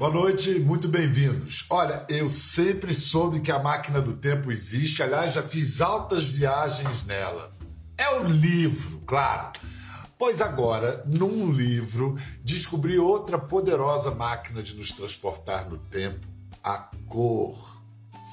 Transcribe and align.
Boa 0.00 0.10
noite, 0.10 0.58
muito 0.58 0.88
bem-vindos. 0.88 1.66
Olha, 1.68 2.06
eu 2.08 2.26
sempre 2.26 2.94
soube 2.94 3.40
que 3.40 3.52
a 3.52 3.58
máquina 3.58 4.00
do 4.00 4.14
tempo 4.14 4.50
existe, 4.50 5.02
aliás, 5.02 5.34
já 5.34 5.42
fiz 5.42 5.82
altas 5.82 6.24
viagens 6.24 7.04
nela. 7.04 7.52
É 7.98 8.08
o 8.12 8.24
livro, 8.24 9.02
claro. 9.06 9.52
Pois 10.18 10.40
agora, 10.40 11.04
num 11.04 11.52
livro, 11.52 12.16
descobri 12.42 12.98
outra 12.98 13.38
poderosa 13.38 14.10
máquina 14.10 14.62
de 14.62 14.74
nos 14.74 14.90
transportar 14.90 15.68
no 15.68 15.76
tempo: 15.76 16.26
a 16.64 16.78
cor. 17.06 17.69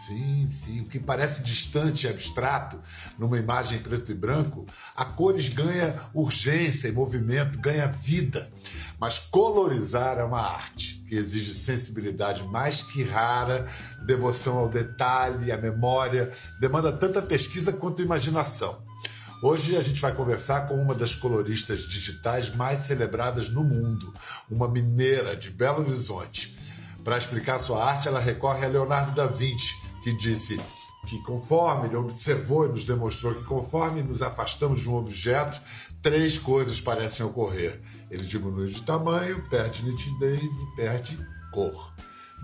Sim, 0.05 0.47
sim. 0.47 0.81
O 0.81 0.85
que 0.85 0.99
parece 0.99 1.41
distante 1.41 2.05
e 2.05 2.09
abstrato 2.09 2.77
numa 3.17 3.39
imagem 3.39 3.79
preto 3.79 4.11
e 4.11 4.15
branco, 4.15 4.63
a 4.95 5.03
cores 5.03 5.49
ganha 5.49 5.95
urgência 6.13 6.87
e 6.87 6.91
movimento, 6.91 7.57
ganha 7.57 7.87
vida. 7.87 8.51
Mas 8.99 9.17
colorizar 9.17 10.19
é 10.19 10.23
uma 10.23 10.39
arte 10.39 11.03
que 11.07 11.15
exige 11.15 11.51
sensibilidade 11.51 12.43
mais 12.43 12.83
que 12.83 13.03
rara, 13.03 13.67
devoção 14.05 14.59
ao 14.59 14.69
detalhe, 14.69 15.51
à 15.51 15.57
memória, 15.57 16.31
demanda 16.59 16.91
tanta 16.91 17.19
pesquisa 17.19 17.73
quanto 17.73 18.03
imaginação. 18.03 18.85
Hoje 19.41 19.75
a 19.75 19.81
gente 19.81 19.99
vai 19.99 20.13
conversar 20.13 20.67
com 20.67 20.75
uma 20.75 20.93
das 20.93 21.15
coloristas 21.15 21.81
digitais 21.81 22.51
mais 22.51 22.79
celebradas 22.81 23.49
no 23.49 23.63
mundo, 23.63 24.13
uma 24.49 24.67
mineira 24.67 25.35
de 25.35 25.49
Belo 25.49 25.79
Horizonte. 25.79 26.55
Para 27.03 27.17
explicar 27.17 27.57
sua 27.57 27.83
arte, 27.83 28.07
ela 28.07 28.19
recorre 28.19 28.65
a 28.65 28.67
Leonardo 28.67 29.13
da 29.13 29.25
Vinci, 29.25 29.86
que 30.07 30.13
disse 30.13 30.57
que 31.05 31.19
conforme 31.19 31.87
ele 31.87 31.97
observou 31.97 32.65
e 32.65 32.69
nos 32.69 32.85
demonstrou 32.85 33.35
que 33.35 33.43
conforme 33.43 34.01
nos 34.01 34.21
afastamos 34.21 34.79
de 34.79 34.89
um 34.89 34.95
objeto, 34.95 35.61
três 36.01 36.37
coisas 36.37 36.79
parecem 36.79 37.25
ocorrer. 37.25 37.81
Ele 38.09 38.23
diminui 38.23 38.67
de 38.67 38.81
tamanho, 38.83 39.43
perde 39.49 39.83
nitidez 39.83 40.61
e 40.61 40.75
perde 40.77 41.19
cor. 41.51 41.93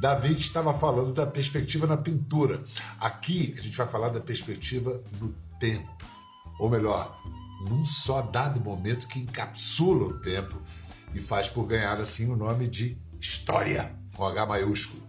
Da 0.02 0.14
Vinci 0.14 0.42
estava 0.42 0.74
falando 0.74 1.14
da 1.14 1.26
perspectiva 1.26 1.88
na 1.88 1.96
pintura. 1.96 2.62
Aqui 3.00 3.56
a 3.58 3.62
gente 3.62 3.78
vai 3.78 3.88
falar 3.88 4.10
da 4.10 4.20
perspectiva 4.20 5.02
no 5.22 5.34
tempo. 5.58 6.06
Ou 6.60 6.70
melhor, 6.70 7.18
num 7.70 7.86
só 7.86 8.22
dado 8.22 8.60
momento 8.60 9.08
que 9.08 9.20
encapsula 9.20 10.08
o 10.08 10.22
tempo 10.22 10.62
e 11.14 11.22
faz 11.22 11.50
por 11.50 11.66
ganhar 11.66 11.98
assim 12.02 12.30
o 12.30 12.36
nome 12.36 12.68
de 12.68 12.98
história, 13.22 13.96
com 14.18 14.26
H 14.26 14.46
maiúsculo. 14.46 15.02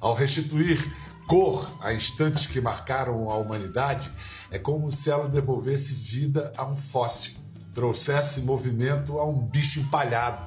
Ao 0.00 0.14
restituir 0.14 0.80
cor 1.26 1.70
a 1.80 1.92
instantes 1.92 2.46
que 2.46 2.60
marcaram 2.60 3.30
a 3.30 3.36
humanidade, 3.36 4.12
é 4.50 4.58
como 4.58 4.90
se 4.90 5.10
ela 5.10 5.28
devolvesse 5.28 5.94
vida 5.94 6.52
a 6.56 6.64
um 6.66 6.76
fóssil, 6.76 7.34
trouxesse 7.72 8.42
movimento 8.42 9.18
a 9.18 9.26
um 9.26 9.38
bicho 9.38 9.80
empalhado. 9.80 10.46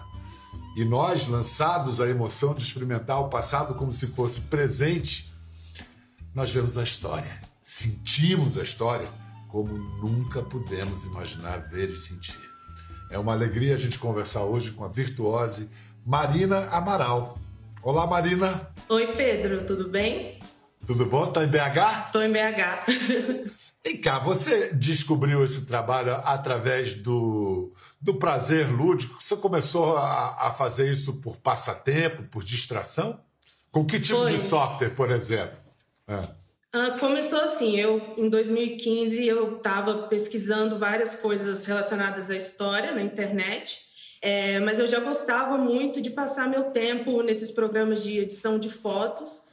E 0.76 0.84
nós, 0.84 1.28
lançados 1.28 2.02
à 2.02 2.08
emoção 2.08 2.54
de 2.54 2.64
experimentar 2.64 3.22
o 3.22 3.30
passado 3.30 3.76
como 3.76 3.94
se 3.94 4.08
fosse 4.08 4.42
presente, 4.42 5.34
nós 6.34 6.54
vemos 6.54 6.78
a 6.78 6.84
história, 6.84 7.40
sentimos 7.62 8.58
a 8.58 8.64
história 8.64 9.08
como 9.48 9.74
nunca 9.74 10.44
pudemos 10.44 11.06
imaginar 11.06 11.60
ver 11.60 11.90
e 11.90 11.96
sentir. 11.96 12.38
É 13.10 13.18
uma 13.18 13.32
alegria 13.32 13.76
a 13.76 13.80
gente 13.80 13.98
conversar 13.98 14.44
hoje 14.44 14.72
com 14.72 14.84
a 14.84 14.90
virtuose 14.90 15.70
Marina 16.06 16.68
Amaral. 16.72 17.40
Olá, 17.82 18.06
Marina. 18.06 18.70
Oi, 18.90 19.14
Pedro, 19.14 19.66
tudo 19.66 19.88
bem? 19.88 20.40
Tudo 20.86 21.06
bom? 21.06 21.32
Tá 21.32 21.44
em 21.44 21.48
BH? 21.48 22.12
Tô 22.12 22.22
em 22.22 22.32
BH. 22.32 22.86
Vem 23.84 23.98
cá, 23.98 24.20
você 24.20 24.72
descobriu 24.74 25.44
esse 25.44 25.66
trabalho 25.66 26.14
através 26.24 26.94
do, 26.94 27.74
do 28.02 28.16
prazer 28.16 28.68
lúdico? 28.72 29.22
Você 29.22 29.36
começou 29.36 29.98
a, 29.98 30.48
a 30.48 30.52
fazer 30.52 30.92
isso 30.92 31.22
por 31.22 31.38
passatempo, 31.38 32.24
por 32.24 32.44
distração? 32.44 33.20
Com 33.72 33.86
que 33.86 34.00
tipo 34.00 34.20
Foi. 34.20 34.30
de 34.30 34.38
software, 34.38 34.90
por 34.92 35.12
exemplo? 35.12 35.58
É. 36.08 36.28
Ah, 36.74 36.98
começou 37.00 37.40
assim, 37.42 37.78
eu 37.78 38.16
em 38.18 38.30
2015 38.30 39.26
eu 39.26 39.58
estava 39.58 40.08
pesquisando 40.08 40.78
várias 40.78 41.16
coisas 41.16 41.66
relacionadas 41.66 42.30
à 42.30 42.36
história 42.36 42.92
na 42.92 43.02
internet, 43.02 43.80
é, 44.22 44.60
mas 44.60 44.78
eu 44.78 44.88
já 44.88 45.00
gostava 45.00 45.58
muito 45.58 46.02
de 46.02 46.10
passar 46.10 46.50
meu 46.50 46.66
tempo 46.66 47.22
nesses 47.22 47.50
programas 47.50 48.04
de 48.04 48.20
edição 48.20 48.60
de 48.60 48.70
fotos 48.70 49.46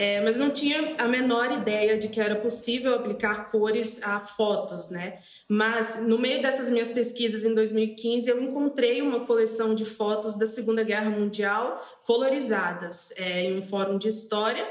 é, 0.00 0.18
mas 0.22 0.38
não 0.38 0.48
tinha 0.48 0.94
a 0.96 1.06
menor 1.06 1.52
ideia 1.52 1.98
de 1.98 2.08
que 2.08 2.18
era 2.18 2.34
possível 2.34 2.94
aplicar 2.94 3.50
cores 3.50 4.00
a 4.02 4.18
fotos, 4.18 4.88
né? 4.88 5.18
Mas 5.46 6.02
no 6.02 6.18
meio 6.18 6.40
dessas 6.40 6.70
minhas 6.70 6.90
pesquisas 6.90 7.44
em 7.44 7.54
2015, 7.54 8.30
eu 8.30 8.42
encontrei 8.42 9.02
uma 9.02 9.26
coleção 9.26 9.74
de 9.74 9.84
fotos 9.84 10.38
da 10.38 10.46
Segunda 10.46 10.82
Guerra 10.82 11.10
Mundial 11.10 11.86
colorizadas 12.06 13.12
é, 13.14 13.42
em 13.42 13.58
um 13.58 13.62
fórum 13.62 13.98
de 13.98 14.08
história. 14.08 14.66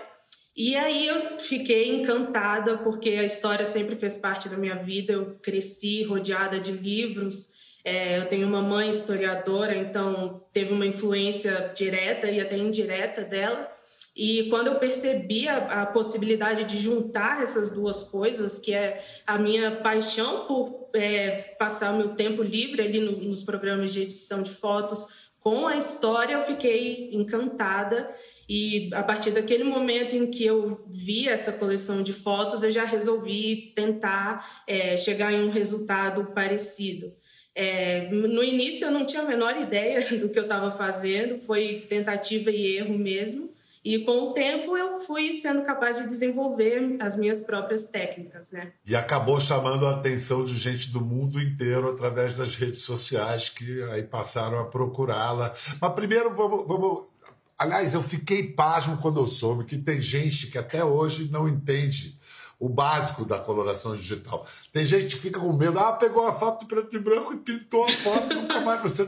E 0.58 0.76
aí 0.76 1.06
eu 1.06 1.40
fiquei 1.40 1.90
encantada 1.90 2.80
porque 2.80 3.10
a 3.10 3.24
história 3.24 3.68
sempre 3.68 3.96
fez 3.98 4.18
parte 4.18 4.50
da 4.50 4.58
minha 4.58 4.78
vida. 4.78 5.14
Eu 5.14 5.38
cresci 5.44 6.06
rodeada 6.06 6.60
de 6.60 6.72
livros. 6.72 7.52
É, 7.86 8.18
eu 8.18 8.26
tenho 8.26 8.48
uma 8.48 8.64
mãe 8.64 8.90
historiadora, 8.90 9.76
então 9.76 10.44
teve 10.52 10.74
uma 10.74 10.88
influência 10.88 11.72
direta 11.76 12.32
e 12.32 12.42
até 12.42 12.58
indireta 12.58 13.22
dela. 13.22 13.78
E 14.22 14.50
quando 14.50 14.68
eu 14.68 14.76
percebi 14.76 15.48
a, 15.48 15.84
a, 15.84 15.86
possibilidade 15.86 16.66
de 16.66 16.78
juntar 16.78 17.42
essas 17.42 17.72
duas 17.72 18.04
coisas, 18.04 18.60
que 18.60 18.74
é 18.74 19.02
a 19.26 19.38
minha 19.38 19.78
paixão 19.78 20.46
por 20.46 20.90
é, 20.94 21.56
passar 21.58 21.94
o 21.94 21.98
meu 21.98 22.10
tempo 22.10 22.44
livre 22.44 22.82
ali 22.82 23.00
no, 23.00 23.14
nos 23.14 23.44
programas 23.44 23.94
de 23.94 24.02
edição 24.02 24.44
de 24.44 24.50
fotos 24.50 25.08
com 25.40 25.66
a 25.66 25.78
história, 25.78 26.34
eu 26.34 26.44
fiquei 26.44 27.12
encantada. 27.14 28.14
E 28.50 28.90
a 28.94 29.02
partir 29.04 29.32
daquele 29.32 29.64
momento 29.64 30.14
em 30.18 30.30
que 30.30 30.46
eu 30.46 30.86
vi 30.90 31.30
essa 31.30 31.54
coleção 31.54 32.04
de 32.04 32.12
fotos, 32.12 32.62
eu 32.62 32.72
já 32.72 32.84
resolvi 32.84 33.72
tentar 33.74 34.64
é, 34.68 34.98
chegar 34.98 35.32
em 35.32 35.46
um 35.46 35.50
resultado 35.50 36.34
parecido. 36.36 37.14
É, 37.56 38.10
no 38.10 38.44
início 38.44 38.86
eu 38.86 38.92
não 38.92 39.06
tinha 39.06 39.22
a 39.22 39.26
menor 39.26 39.56
ideia 39.62 40.02
do 40.20 40.28
que 40.28 40.38
eu 40.38 40.44
estava 40.44 40.72
fazendo, 40.72 41.38
foi 41.38 41.86
tentativa 41.88 42.52
e 42.52 42.76
erro 42.76 42.98
mesmo. 42.98 43.49
E 43.84 44.00
com 44.00 44.30
o 44.30 44.34
tempo 44.34 44.76
eu 44.76 45.00
fui 45.00 45.32
sendo 45.32 45.64
capaz 45.64 45.96
de 45.98 46.06
desenvolver 46.06 46.98
as 47.00 47.16
minhas 47.16 47.42
próprias 47.42 47.88
técnicas, 47.88 48.52
né? 48.52 48.74
E 48.86 48.96
acabou 48.96 49.40
chamando 49.40 49.88
a 49.88 49.96
atenção 49.96 50.44
de 50.44 50.58
gente 50.58 50.92
do 50.92 51.00
mundo 51.00 51.42
inteiro 51.42 51.90
através 51.90 52.34
das 52.34 52.56
redes 52.56 52.82
sociais 52.82 53.48
que 53.48 53.82
aí 53.84 54.04
passaram 54.04 54.60
a 54.60 54.66
procurá-la. 54.66 55.54
Mas 55.80 55.94
primeiro 55.94 56.36
vamos, 56.36 56.68
vamos... 56.68 57.06
Aliás, 57.58 57.94
eu 57.94 58.02
fiquei 58.02 58.44
pasmo 58.44 58.98
quando 58.98 59.20
eu 59.20 59.28
soube 59.28 59.66
que 59.66 59.78
tem 59.78 60.02
gente 60.02 60.48
que 60.48 60.58
até 60.58 60.84
hoje 60.84 61.30
não 61.32 61.48
entende 61.48 62.18
o 62.60 62.68
básico 62.68 63.24
da 63.24 63.40
coloração 63.40 63.96
digital. 63.96 64.46
Tem 64.74 64.86
gente 64.86 65.16
que 65.16 65.22
fica 65.22 65.40
com 65.40 65.54
medo, 65.54 65.80
ah, 65.80 65.94
pegou 65.94 66.28
a 66.28 66.34
foto 66.34 66.66
preto 66.66 66.94
e 66.94 67.00
branco 67.00 67.34
e 67.34 67.38
pintou 67.38 67.86
a 67.86 67.88
foto, 67.88 68.36
nunca 68.36 68.60
mais 68.60 68.82
você. 68.82 69.08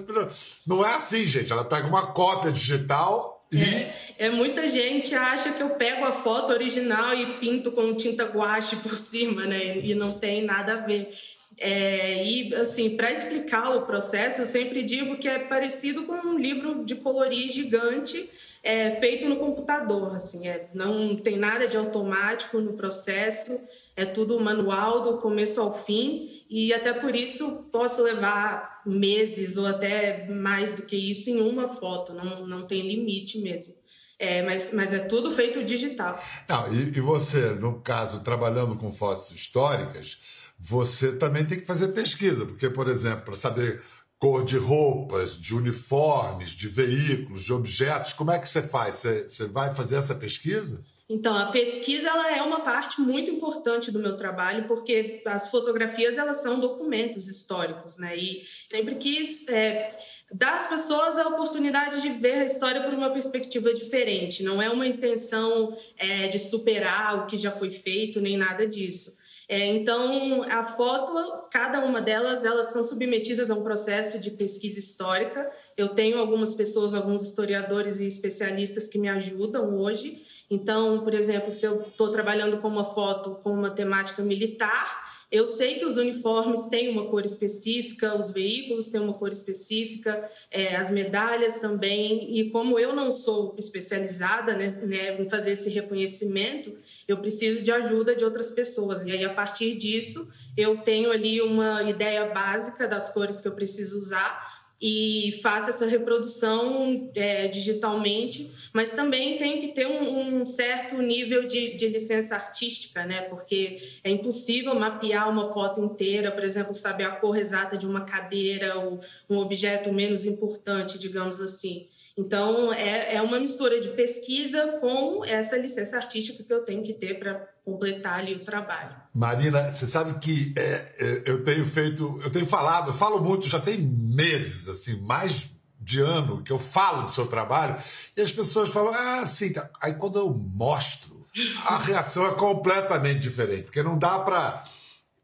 Não 0.65 0.85
é 0.85 0.95
assim, 0.95 1.25
gente. 1.25 1.51
Ela 1.51 1.65
pega 1.65 1.85
uma 1.85 2.07
cópia 2.13 2.51
digital 2.51 3.30
é, 3.53 4.25
é, 4.27 4.29
muita 4.29 4.69
gente 4.69 5.13
acha 5.13 5.51
que 5.51 5.61
eu 5.61 5.71
pego 5.71 6.05
a 6.05 6.13
foto 6.13 6.53
original 6.53 7.13
e 7.13 7.37
pinto 7.39 7.71
com 7.71 7.93
tinta 7.93 8.23
guache 8.23 8.77
por 8.77 8.97
cima, 8.97 9.45
né? 9.45 9.77
E 9.79 9.93
não 9.93 10.13
tem 10.13 10.41
nada 10.41 10.73
a 10.73 10.77
ver. 10.77 11.09
É, 11.57 12.23
e 12.25 12.55
assim, 12.55 12.95
para 12.95 13.11
explicar 13.11 13.75
o 13.75 13.81
processo, 13.81 14.41
eu 14.41 14.45
sempre 14.45 14.81
digo 14.81 15.17
que 15.17 15.27
é 15.27 15.37
parecido 15.37 16.03
com 16.03 16.13
um 16.13 16.37
livro 16.37 16.85
de 16.85 16.95
colorir 16.95 17.49
gigante 17.49 18.29
é, 18.63 18.91
feito 18.91 19.27
no 19.27 19.35
computador. 19.35 20.15
Assim, 20.15 20.47
é, 20.47 20.69
não 20.73 21.15
tem 21.15 21.37
nada 21.37 21.67
de 21.67 21.75
automático 21.75 22.59
no 22.59 22.73
processo, 22.73 23.59
é 24.01 24.05
tudo 24.05 24.39
manual 24.39 25.01
do 25.01 25.17
começo 25.19 25.61
ao 25.61 25.71
fim, 25.71 26.43
e 26.49 26.73
até 26.73 26.93
por 26.93 27.15
isso 27.15 27.63
posso 27.71 28.01
levar 28.01 28.81
meses 28.85 29.57
ou 29.57 29.65
até 29.65 30.27
mais 30.27 30.73
do 30.73 30.81
que 30.81 30.95
isso 30.95 31.29
em 31.29 31.39
uma 31.39 31.67
foto, 31.67 32.13
não, 32.13 32.47
não 32.47 32.65
tem 32.65 32.81
limite 32.81 33.39
mesmo. 33.39 33.75
É, 34.17 34.43
mas, 34.43 34.71
mas 34.71 34.93
é 34.93 34.99
tudo 34.99 35.31
feito 35.31 35.63
digital. 35.63 36.21
Não, 36.47 36.71
e, 36.71 36.89
e 36.95 37.01
você, 37.01 37.51
no 37.51 37.79
caso, 37.81 38.21
trabalhando 38.21 38.75
com 38.75 38.91
fotos 38.91 39.31
históricas, 39.31 40.51
você 40.59 41.11
também 41.13 41.43
tem 41.43 41.59
que 41.59 41.65
fazer 41.65 41.87
pesquisa, 41.89 42.45
porque, 42.45 42.69
por 42.69 42.87
exemplo, 42.87 43.25
para 43.25 43.35
saber 43.35 43.81
cor 44.19 44.45
de 44.45 44.57
roupas, 44.57 45.35
de 45.35 45.55
uniformes, 45.55 46.51
de 46.51 46.67
veículos, 46.67 47.43
de 47.43 47.51
objetos, 47.51 48.13
como 48.13 48.29
é 48.29 48.37
que 48.37 48.47
você 48.47 48.61
faz? 48.61 48.95
Você, 48.95 49.27
você 49.27 49.47
vai 49.47 49.73
fazer 49.73 49.95
essa 49.95 50.13
pesquisa? 50.13 50.83
Então, 51.11 51.35
a 51.35 51.47
pesquisa 51.47 52.07
ela 52.07 52.37
é 52.37 52.41
uma 52.41 52.61
parte 52.61 53.01
muito 53.01 53.29
importante 53.29 53.91
do 53.91 53.99
meu 53.99 54.15
trabalho, 54.15 54.65
porque 54.65 55.21
as 55.25 55.51
fotografias 55.51 56.17
elas 56.17 56.41
são 56.41 56.57
documentos 56.57 57.27
históricos, 57.27 57.97
né? 57.97 58.15
E 58.15 58.45
sempre 58.65 58.95
quis 58.95 59.45
é, 59.49 59.89
dar 60.31 60.55
às 60.55 60.67
pessoas 60.67 61.17
a 61.17 61.27
oportunidade 61.27 62.01
de 62.01 62.09
ver 62.09 62.35
a 62.35 62.45
história 62.45 62.81
por 62.81 62.93
uma 62.93 63.09
perspectiva 63.09 63.73
diferente. 63.73 64.41
Não 64.41 64.61
é 64.61 64.69
uma 64.69 64.87
intenção 64.87 65.77
é, 65.97 66.29
de 66.29 66.39
superar 66.39 67.17
o 67.17 67.25
que 67.25 67.35
já 67.35 67.51
foi 67.51 67.71
feito, 67.71 68.21
nem 68.21 68.37
nada 68.37 68.65
disso. 68.65 69.13
É, 69.51 69.65
então, 69.65 70.43
a 70.43 70.63
foto, 70.63 71.11
cada 71.51 71.83
uma 71.83 71.99
delas, 72.01 72.45
elas 72.45 72.67
são 72.67 72.81
submetidas 72.85 73.51
a 73.51 73.53
um 73.53 73.61
processo 73.61 74.17
de 74.17 74.31
pesquisa 74.31 74.79
histórica. 74.79 75.51
Eu 75.75 75.89
tenho 75.89 76.19
algumas 76.19 76.55
pessoas, 76.55 76.95
alguns 76.95 77.21
historiadores 77.21 77.99
e 77.99 78.07
especialistas 78.07 78.87
que 78.87 78.97
me 78.97 79.09
ajudam 79.09 79.75
hoje. 79.75 80.23
Então, 80.49 81.03
por 81.03 81.13
exemplo, 81.13 81.51
se 81.51 81.65
eu 81.65 81.81
estou 81.81 82.09
trabalhando 82.11 82.59
com 82.61 82.69
uma 82.69 82.85
foto 82.85 83.41
com 83.43 83.51
uma 83.51 83.69
temática 83.69 84.23
militar, 84.23 85.10
eu 85.31 85.45
sei 85.45 85.75
que 85.75 85.85
os 85.85 85.95
uniformes 85.95 86.65
têm 86.65 86.89
uma 86.89 87.05
cor 87.05 87.23
específica, 87.23 88.17
os 88.17 88.31
veículos 88.31 88.89
têm 88.89 88.99
uma 88.99 89.13
cor 89.13 89.31
específica, 89.31 90.29
é, 90.51 90.75
as 90.75 90.91
medalhas 90.91 91.57
também. 91.57 92.37
E 92.37 92.49
como 92.49 92.77
eu 92.77 92.93
não 92.93 93.13
sou 93.13 93.55
especializada 93.57 94.55
né, 94.55 94.67
né, 94.83 95.21
em 95.21 95.29
fazer 95.29 95.51
esse 95.51 95.69
reconhecimento, 95.69 96.77
eu 97.07 97.17
preciso 97.17 97.63
de 97.63 97.71
ajuda 97.71 98.13
de 98.13 98.25
outras 98.25 98.51
pessoas. 98.51 99.05
E 99.05 99.11
aí, 99.11 99.23
a 99.23 99.33
partir 99.33 99.73
disso, 99.75 100.27
eu 100.57 100.79
tenho 100.79 101.09
ali 101.09 101.41
uma 101.41 101.81
ideia 101.83 102.25
básica 102.25 102.85
das 102.85 103.07
cores 103.07 103.39
que 103.39 103.47
eu 103.47 103.53
preciso 103.53 103.95
usar 103.97 104.60
e 104.81 105.39
faço 105.43 105.69
essa 105.69 105.85
reprodução 105.85 107.11
é, 107.13 107.47
digitalmente, 107.47 108.51
mas 108.73 108.91
também 108.91 109.37
tem 109.37 109.59
que 109.59 109.67
ter 109.67 109.85
um, 109.85 110.41
um 110.41 110.45
certo 110.45 110.99
nível 111.01 111.45
de, 111.45 111.75
de, 111.75 111.87
licença 111.87 112.33
artística, 112.33 113.05
né? 113.05 113.21
Porque 113.21 113.89
é 114.03 114.09
impossível 114.09 114.73
mapear 114.73 115.29
uma 115.29 115.53
foto 115.53 115.79
inteira, 115.79 116.31
por 116.31 116.43
exemplo, 116.43 116.73
saber 116.73 117.03
a 117.03 117.11
cor 117.11 117.37
exata 117.37 117.77
de 117.77 117.85
uma 117.85 118.05
cadeira 118.05 118.79
ou 118.79 118.97
um 119.29 119.37
objeto 119.37 119.93
menos 119.93 120.25
importante, 120.25 120.97
digamos 120.97 121.39
assim. 121.39 121.87
Então, 122.17 122.73
é, 122.73 123.15
é 123.15 123.21
uma 123.21 123.39
mistura 123.39 123.79
de 123.79 123.89
pesquisa 123.89 124.79
com 124.79 125.23
essa 125.23 125.57
licença 125.57 125.95
artística 125.97 126.43
que 126.43 126.53
eu 126.53 126.63
tenho 126.63 126.81
que 126.81 126.93
ter 126.93 127.19
para 127.19 127.50
completar 127.63 128.19
ali 128.19 128.35
o 128.35 128.45
trabalho. 128.45 128.95
Marina, 129.13 129.71
você 129.71 129.85
sabe 129.85 130.19
que 130.19 130.53
é, 130.57 130.95
é, 130.97 131.23
eu 131.25 131.43
tenho 131.43 131.65
feito, 131.65 132.19
eu 132.23 132.31
tenho 132.31 132.45
falado, 132.45 132.89
eu 132.89 132.93
falo 132.93 133.21
muito, 133.21 133.47
já 133.47 133.59
tem 133.59 133.79
meses, 133.79 134.67
assim, 134.67 134.99
mais 135.01 135.49
de 135.79 135.99
ano 135.99 136.43
que 136.43 136.51
eu 136.51 136.59
falo 136.59 137.03
do 137.03 137.11
seu 137.11 137.27
trabalho, 137.27 137.75
e 138.15 138.21
as 138.21 138.31
pessoas 138.31 138.69
falam, 138.69 138.93
ah, 138.93 139.25
sim. 139.25 139.51
Tá. 139.51 139.69
Aí 139.81 139.93
quando 139.93 140.17
eu 140.17 140.33
mostro, 140.33 141.25
a 141.65 141.77
reação 141.77 142.25
é 142.27 142.31
completamente 142.33 143.19
diferente, 143.19 143.63
porque 143.63 143.83
não 143.83 143.97
dá 143.97 144.19
para 144.19 144.63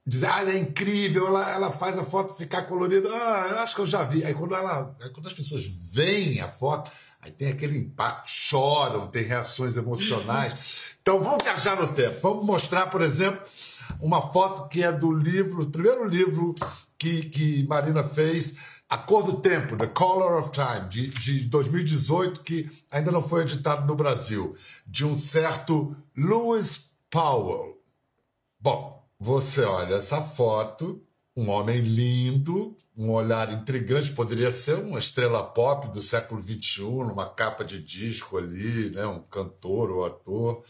dizer, 0.06 0.28
ah, 0.28 0.40
ela 0.40 0.52
é 0.52 0.58
incrível, 0.58 1.28
ela, 1.28 1.52
ela 1.52 1.72
faz 1.72 1.98
a 1.98 2.04
foto 2.04 2.34
ficar 2.34 2.64
colorida. 2.64 3.10
Ah, 3.12 3.48
eu 3.52 3.60
acho 3.60 3.76
que 3.76 3.82
eu 3.82 3.86
já 3.86 4.04
vi. 4.04 4.24
Aí 4.24 4.34
quando, 4.34 4.56
ela, 4.56 4.96
aí 5.02 5.10
quando 5.10 5.28
as 5.28 5.34
pessoas 5.34 5.66
veem 5.66 6.40
a 6.40 6.48
foto, 6.48 6.90
aí 7.28 7.32
tem 7.32 7.50
aquele 7.50 7.78
impacto, 7.78 8.30
choram, 8.30 9.08
tem 9.08 9.24
reações 9.24 9.78
emocionais. 9.78 10.96
Então 11.02 11.22
vamos 11.22 11.44
viajar 11.44 11.76
no 11.76 11.94
tempo. 11.94 12.18
Vamos 12.22 12.46
mostrar, 12.46 12.88
por 12.88 13.02
exemplo, 13.02 13.42
uma 14.00 14.22
foto 14.22 14.68
que 14.70 14.84
é 14.84 14.92
do 14.92 15.12
livro, 15.12 15.64
o 15.64 15.70
primeiro 15.70 16.06
livro 16.08 16.56
que, 16.98 17.24
que 17.30 17.68
Marina 17.68 18.04
fez, 18.04 18.56
A 18.90 18.98
Cor 18.98 19.24
do 19.24 19.40
Tempo, 19.42 19.78
The 19.78 19.88
Color 19.88 20.40
of 20.40 20.52
Time, 20.52 20.90
de, 20.90 21.10
de 21.10 21.46
2018, 21.46 22.42
que 22.42 22.70
ainda 22.90 23.12
não 23.12 23.22
foi 23.22 23.44
editado 23.44 23.86
no 23.86 23.96
Brasil, 23.96 24.56
de 24.86 25.06
um 25.06 25.16
certo 25.16 25.96
Lewis 26.16 26.92
Powell. 27.10 27.78
Bom, 28.60 29.06
você 29.20 29.64
olha 29.64 29.96
essa 29.96 30.22
foto, 30.22 31.02
um 31.36 31.50
homem 31.50 31.82
lindo, 31.82 32.76
um 32.98 33.12
olhar 33.12 33.54
intrigante, 33.54 34.12
poderia 34.12 34.52
ser 34.52 34.80
uma 34.80 34.98
estrela 34.98 35.44
pop 35.44 35.94
do 35.94 36.02
século 36.02 36.42
XXI, 36.42 36.82
numa 36.82 37.30
capa 37.30 37.64
de 37.64 37.80
disco 37.80 38.38
ali, 38.38 38.90
né? 38.90 39.06
um 39.06 39.22
cantor 39.22 39.92
ou 39.92 40.04
ator. 40.04 40.64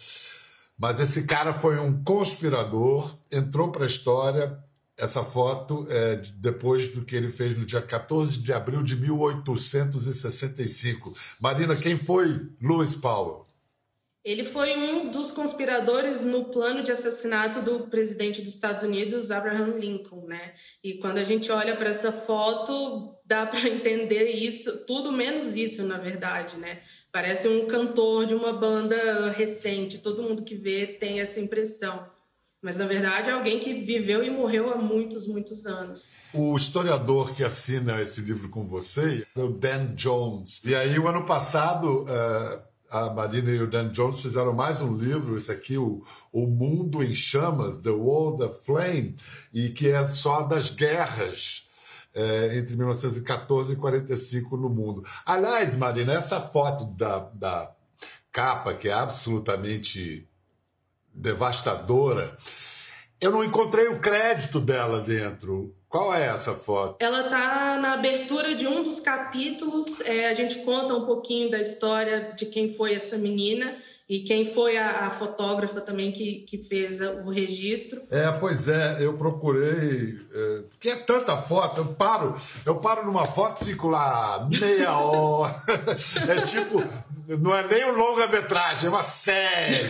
Mas 0.77 0.99
esse 0.99 1.23
cara 1.23 1.53
foi 1.53 1.79
um 1.79 2.03
conspirador, 2.03 3.15
entrou 3.31 3.71
para 3.71 3.85
a 3.85 3.87
história. 3.87 4.61
Essa 4.97 5.23
foto 5.23 5.87
é 5.89 6.17
depois 6.35 6.93
do 6.93 7.05
que 7.05 7.15
ele 7.15 7.31
fez 7.31 7.57
no 7.57 7.65
dia 7.65 7.81
14 7.81 8.39
de 8.39 8.51
abril 8.51 8.83
de 8.83 8.97
1865. 8.97 11.13
Marina, 11.39 11.77
quem 11.77 11.97
foi 11.97 12.49
Louis 12.61 12.93
Powell? 12.95 13.46
Ele 14.27 14.43
foi 14.43 14.75
um 14.75 15.09
dos 15.09 15.31
conspiradores 15.31 16.21
no 16.21 16.43
plano 16.43 16.83
de 16.83 16.91
assassinato 16.91 17.61
do 17.61 17.87
presidente 17.87 18.41
dos 18.41 18.55
Estados 18.55 18.83
Unidos, 18.83 19.31
Abraham 19.31 19.77
Lincoln, 19.77 20.25
né? 20.27 20.51
E 20.83 20.95
quando 20.95 21.17
a 21.17 21.23
gente 21.23 21.49
olha 21.49 21.77
para 21.77 21.91
essa 21.91 22.11
foto, 22.11 23.15
dá 23.23 23.45
para 23.45 23.61
entender 23.71 24.27
isso, 24.31 24.79
tudo 24.85 25.13
menos 25.13 25.55
isso, 25.55 25.81
na 25.83 25.97
verdade, 25.97 26.57
né? 26.57 26.81
Parece 27.09 27.47
um 27.47 27.67
cantor 27.67 28.25
de 28.25 28.35
uma 28.35 28.51
banda 28.51 29.31
recente, 29.31 29.99
todo 29.99 30.21
mundo 30.21 30.43
que 30.43 30.55
vê 30.55 30.85
tem 30.85 31.21
essa 31.21 31.39
impressão. 31.39 32.05
Mas, 32.61 32.75
na 32.75 32.85
verdade, 32.85 33.29
é 33.29 33.31
alguém 33.31 33.59
que 33.59 33.75
viveu 33.75 34.25
e 34.25 34.29
morreu 34.29 34.69
há 34.69 34.75
muitos, 34.75 35.25
muitos 35.25 35.65
anos. 35.65 36.11
O 36.33 36.53
historiador 36.53 37.33
que 37.33 37.45
assina 37.45 38.01
esse 38.01 38.19
livro 38.19 38.49
com 38.49 38.65
você 38.65 39.25
é 39.33 39.39
o 39.39 39.47
Dan 39.47 39.95
Jones. 39.95 40.61
E 40.65 40.75
aí, 40.75 40.99
o 40.99 41.07
ano 41.07 41.25
passado, 41.25 42.03
uh, 42.03 42.67
a 42.89 43.09
Marina 43.09 43.51
e 43.51 43.61
o 43.61 43.69
Dan 43.69 43.89
Jones 43.89 44.21
fizeram 44.21 44.53
mais 44.53 44.81
um 44.81 44.97
livro, 44.97 45.35
esse 45.35 45.51
aqui, 45.51 45.77
o, 45.77 46.03
o 46.31 46.47
Mundo 46.47 47.03
em 47.03 47.13
Chamas, 47.13 47.79
The 47.79 47.89
World 47.89 48.43
of 48.43 48.65
Flame, 48.65 49.15
e 49.53 49.69
que 49.69 49.89
é 49.89 50.05
só 50.05 50.43
das 50.43 50.69
guerras 50.69 51.67
é, 52.13 52.57
entre 52.57 52.75
1914 52.75 53.73
e 53.73 53.75
45 53.75 54.57
no 54.57 54.69
mundo. 54.69 55.03
Aliás, 55.25 55.75
Marina, 55.75 56.13
essa 56.13 56.41
foto 56.41 56.85
da, 56.85 57.19
da 57.33 57.71
capa, 58.31 58.73
que 58.73 58.89
é 58.89 58.93
absolutamente 58.93 60.27
devastadora, 61.13 62.37
eu 63.19 63.31
não 63.31 63.43
encontrei 63.43 63.87
o 63.87 63.99
crédito 63.99 64.59
dela 64.59 65.01
dentro. 65.01 65.75
Qual 65.89 66.13
é 66.13 66.27
essa 66.27 66.53
foto? 66.53 66.97
Ela 66.99 67.25
está 67.25 67.79
na 67.79 67.93
abertura 67.93 68.53
de 68.53 68.67
um 68.67 68.83
dos 68.83 68.99
capítulos. 68.99 70.01
É, 70.01 70.27
a 70.27 70.33
gente 70.33 70.59
conta 70.59 70.93
um 70.93 71.05
pouquinho 71.05 71.49
da 71.49 71.59
história 71.59 72.33
de 72.35 72.45
quem 72.45 72.69
foi 72.69 72.93
essa 72.93 73.17
menina 73.17 73.77
e 74.09 74.19
quem 74.19 74.45
foi 74.45 74.77
a, 74.77 75.07
a, 75.07 75.09
fotógrafa 75.09 75.81
também 75.81 76.11
que, 76.11 76.45
que 76.47 76.57
fez 76.57 76.99
o 77.01 77.29
registro. 77.29 78.01
É, 78.09 78.31
pois 78.31 78.69
é, 78.69 78.97
eu 79.01 79.13
procurei, 79.13 80.17
é, 80.33 80.61
porque 80.69 80.89
é 80.89 80.95
tanta 80.95 81.35
foto, 81.35 81.81
eu 81.81 81.85
paro, 81.87 82.33
eu 82.65 82.75
paro 82.75 83.05
numa 83.05 83.25
foto 83.25 83.63
e 83.63 83.65
fico 83.65 83.89
lá 83.89 84.47
meia 84.49 84.97
hora. 84.97 85.61
é 86.27 86.41
tipo, 86.41 86.81
não 87.27 87.53
é 87.53 87.67
nem 87.67 87.85
um 87.91 87.97
longa-metragem, 87.97 88.87
é 88.87 88.89
uma 88.89 89.03
série. 89.03 89.87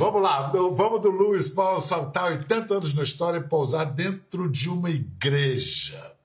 Vamos 0.00 0.22
lá, 0.22 0.50
vamos 0.50 1.00
do 1.02 1.10
Luiz 1.10 1.50
Paulo 1.50 1.78
saltar 1.78 2.32
80 2.32 2.72
anos 2.72 2.94
na 2.94 3.02
história 3.02 3.36
e 3.36 3.46
pousar 3.46 3.84
dentro 3.84 4.50
de 4.50 4.70
uma 4.70 4.88
igreja. 4.88 6.16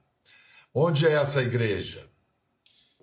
Onde 0.73 1.05
é 1.05 1.11
essa 1.11 1.41
igreja? 1.41 2.07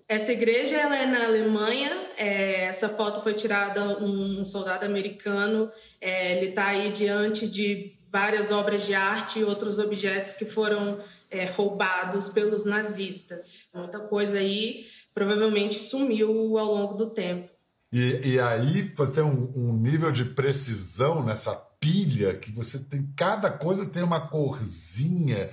Essa 0.07 0.33
igreja 0.33 0.75
ela 0.75 0.97
é 0.97 1.05
na 1.05 1.25
Alemanha. 1.25 1.91
É, 2.17 2.63
essa 2.63 2.89
foto 2.89 3.21
foi 3.21 3.35
tirada 3.35 4.03
um 4.03 4.43
soldado 4.43 4.83
americano. 4.83 5.71
É, 6.01 6.37
ele 6.37 6.49
está 6.49 6.69
aí 6.69 6.89
diante 6.89 7.47
de 7.47 7.95
várias 8.11 8.49
obras 8.51 8.83
de 8.83 8.95
arte 8.95 9.41
e 9.41 9.43
outros 9.43 9.77
objetos 9.77 10.33
que 10.33 10.45
foram 10.45 10.99
é, 11.29 11.45
roubados 11.45 12.29
pelos 12.29 12.65
nazistas. 12.65 13.59
Muita 13.71 13.99
coisa 13.99 14.39
aí 14.39 14.87
provavelmente 15.13 15.75
sumiu 15.75 16.57
ao 16.57 16.65
longo 16.65 16.95
do 16.95 17.11
tempo. 17.11 17.52
E, 17.93 18.33
e 18.33 18.39
aí 18.39 18.91
você 18.95 19.13
tem 19.13 19.23
um, 19.23 19.51
um 19.55 19.73
nível 19.73 20.11
de 20.11 20.25
precisão 20.25 21.23
nessa 21.23 21.55
pilha 21.79 22.33
que 22.33 22.51
você 22.51 22.79
tem 22.79 23.07
cada 23.15 23.51
coisa 23.51 23.85
tem 23.85 24.01
uma 24.01 24.27
corzinha. 24.29 25.51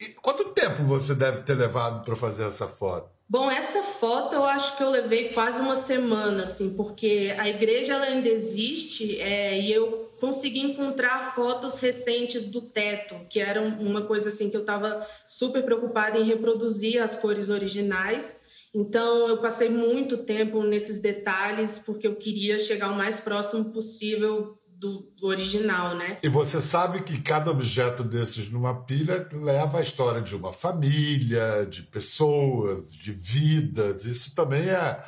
E 0.00 0.06
quanto 0.22 0.44
tempo 0.50 0.84
você 0.84 1.12
deve 1.12 1.40
ter 1.42 1.54
levado 1.54 2.04
para 2.04 2.14
fazer 2.14 2.44
essa 2.44 2.68
foto? 2.68 3.10
Bom, 3.28 3.50
essa 3.50 3.82
foto 3.82 4.36
eu 4.36 4.44
acho 4.44 4.76
que 4.76 4.82
eu 4.84 4.90
levei 4.90 5.30
quase 5.30 5.58
uma 5.58 5.74
semana, 5.74 6.44
assim, 6.44 6.76
porque 6.76 7.34
a 7.36 7.48
igreja 7.48 7.94
ela 7.94 8.04
ainda 8.04 8.28
existe 8.28 9.20
é, 9.20 9.58
e 9.58 9.72
eu 9.72 10.12
consegui 10.20 10.60
encontrar 10.60 11.34
fotos 11.34 11.80
recentes 11.80 12.46
do 12.46 12.60
teto, 12.60 13.16
que 13.28 13.40
era 13.40 13.60
uma 13.60 14.02
coisa 14.02 14.28
assim 14.28 14.48
que 14.48 14.56
eu 14.56 14.60
estava 14.60 15.04
super 15.26 15.64
preocupada 15.64 16.16
em 16.16 16.24
reproduzir 16.24 17.02
as 17.02 17.16
cores 17.16 17.50
originais. 17.50 18.38
Então 18.76 19.26
eu 19.26 19.38
passei 19.38 19.70
muito 19.70 20.18
tempo 20.18 20.62
nesses 20.62 20.98
detalhes 20.98 21.78
porque 21.78 22.06
eu 22.06 22.14
queria 22.14 22.58
chegar 22.58 22.90
o 22.90 22.94
mais 22.94 23.18
próximo 23.18 23.72
possível 23.72 24.58
do, 24.68 25.10
original, 25.22 25.94
né? 25.94 26.18
E 26.22 26.28
você 26.28 26.60
sabe 26.60 27.02
que 27.02 27.18
cada 27.22 27.50
objeto 27.50 28.04
desses 28.04 28.50
numa 28.50 28.84
pilha 28.84 29.26
leva 29.32 29.78
a 29.78 29.80
história 29.80 30.20
de 30.20 30.36
uma 30.36 30.52
família, 30.52 31.66
de 31.66 31.84
pessoas, 31.84 32.92
de 32.92 33.12
vidas. 33.12 34.04
Isso 34.04 34.34
também 34.34 34.68
é 34.68 35.02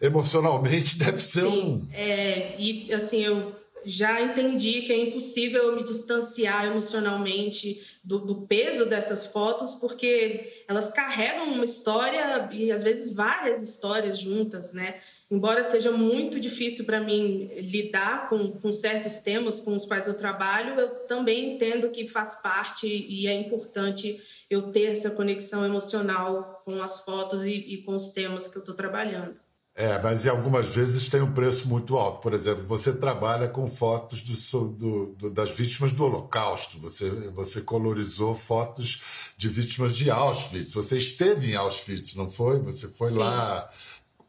emocionalmente 0.00 0.96
deve 0.98 1.18
ser 1.18 1.40
Sim, 1.40 1.62
um. 1.64 1.88
É, 1.92 2.54
e 2.60 2.94
assim 2.94 3.24
eu 3.24 3.56
já 3.84 4.20
entendi 4.20 4.82
que 4.82 4.92
é 4.92 4.96
impossível 4.96 5.64
eu 5.64 5.76
me 5.76 5.84
distanciar 5.84 6.66
emocionalmente 6.66 7.82
do, 8.02 8.18
do, 8.18 8.42
peso 8.46 8.86
dessas 8.86 9.26
fotos, 9.26 9.74
porque 9.74 10.64
elas 10.68 10.90
carregam 10.90 11.52
uma 11.52 11.64
história 11.64 12.48
e 12.52 12.70
às 12.70 12.82
vezes 12.82 13.12
várias 13.12 13.62
histórias 13.62 14.18
juntas, 14.18 14.72
né? 14.72 15.00
Embora 15.30 15.62
seja 15.62 15.90
muito 15.90 16.38
difícil 16.38 16.84
para 16.84 17.00
mim 17.00 17.50
lidar 17.58 18.28
com, 18.28 18.52
com 18.52 18.70
certos 18.70 19.16
temas 19.16 19.58
com 19.58 19.74
os 19.74 19.86
quais 19.86 20.06
eu 20.06 20.14
trabalho, 20.14 20.78
eu 20.78 20.88
também 21.06 21.54
entendo 21.54 21.90
que 21.90 22.06
faz 22.06 22.34
parte 22.36 22.86
e 22.86 23.26
é 23.26 23.34
importante 23.34 24.22
eu 24.48 24.70
ter 24.70 24.84
essa 24.84 25.10
conexão 25.10 25.64
emocional 25.64 26.62
com 26.64 26.82
as 26.82 27.00
fotos 27.00 27.44
e, 27.44 27.52
e 27.52 27.82
com 27.82 27.94
os 27.94 28.10
temas 28.10 28.48
que 28.48 28.56
eu 28.56 28.60
estou 28.60 28.74
trabalhando. 28.74 29.43
É, 29.76 30.00
mas 30.00 30.24
algumas 30.24 30.68
vezes 30.68 31.08
tem 31.08 31.20
um 31.20 31.32
preço 31.32 31.66
muito 31.68 31.96
alto. 31.96 32.20
Por 32.20 32.32
exemplo, 32.32 32.64
você 32.64 32.92
trabalha 32.92 33.48
com 33.48 33.66
fotos 33.66 34.22
do, 34.22 34.68
do, 34.68 35.06
do, 35.06 35.30
das 35.30 35.50
vítimas 35.50 35.92
do 35.92 36.04
Holocausto, 36.04 36.78
você, 36.78 37.10
você 37.10 37.60
colorizou 37.60 38.36
fotos 38.36 39.32
de 39.36 39.48
vítimas 39.48 39.96
de 39.96 40.12
Auschwitz. 40.12 40.72
Você 40.74 40.96
esteve 40.96 41.52
em 41.52 41.56
Auschwitz, 41.56 42.14
não 42.14 42.30
foi? 42.30 42.60
Você 42.60 42.86
foi 42.88 43.10
Sim. 43.10 43.18
lá. 43.18 43.68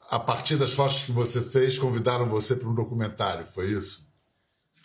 A 0.09 0.19
partir 0.19 0.57
das 0.57 0.73
fotos 0.73 1.01
que 1.01 1.11
você 1.11 1.41
fez, 1.41 1.77
convidaram 1.77 2.27
você 2.27 2.55
para 2.55 2.67
um 2.67 2.73
documentário, 2.73 3.45
foi 3.45 3.71
isso? 3.71 4.04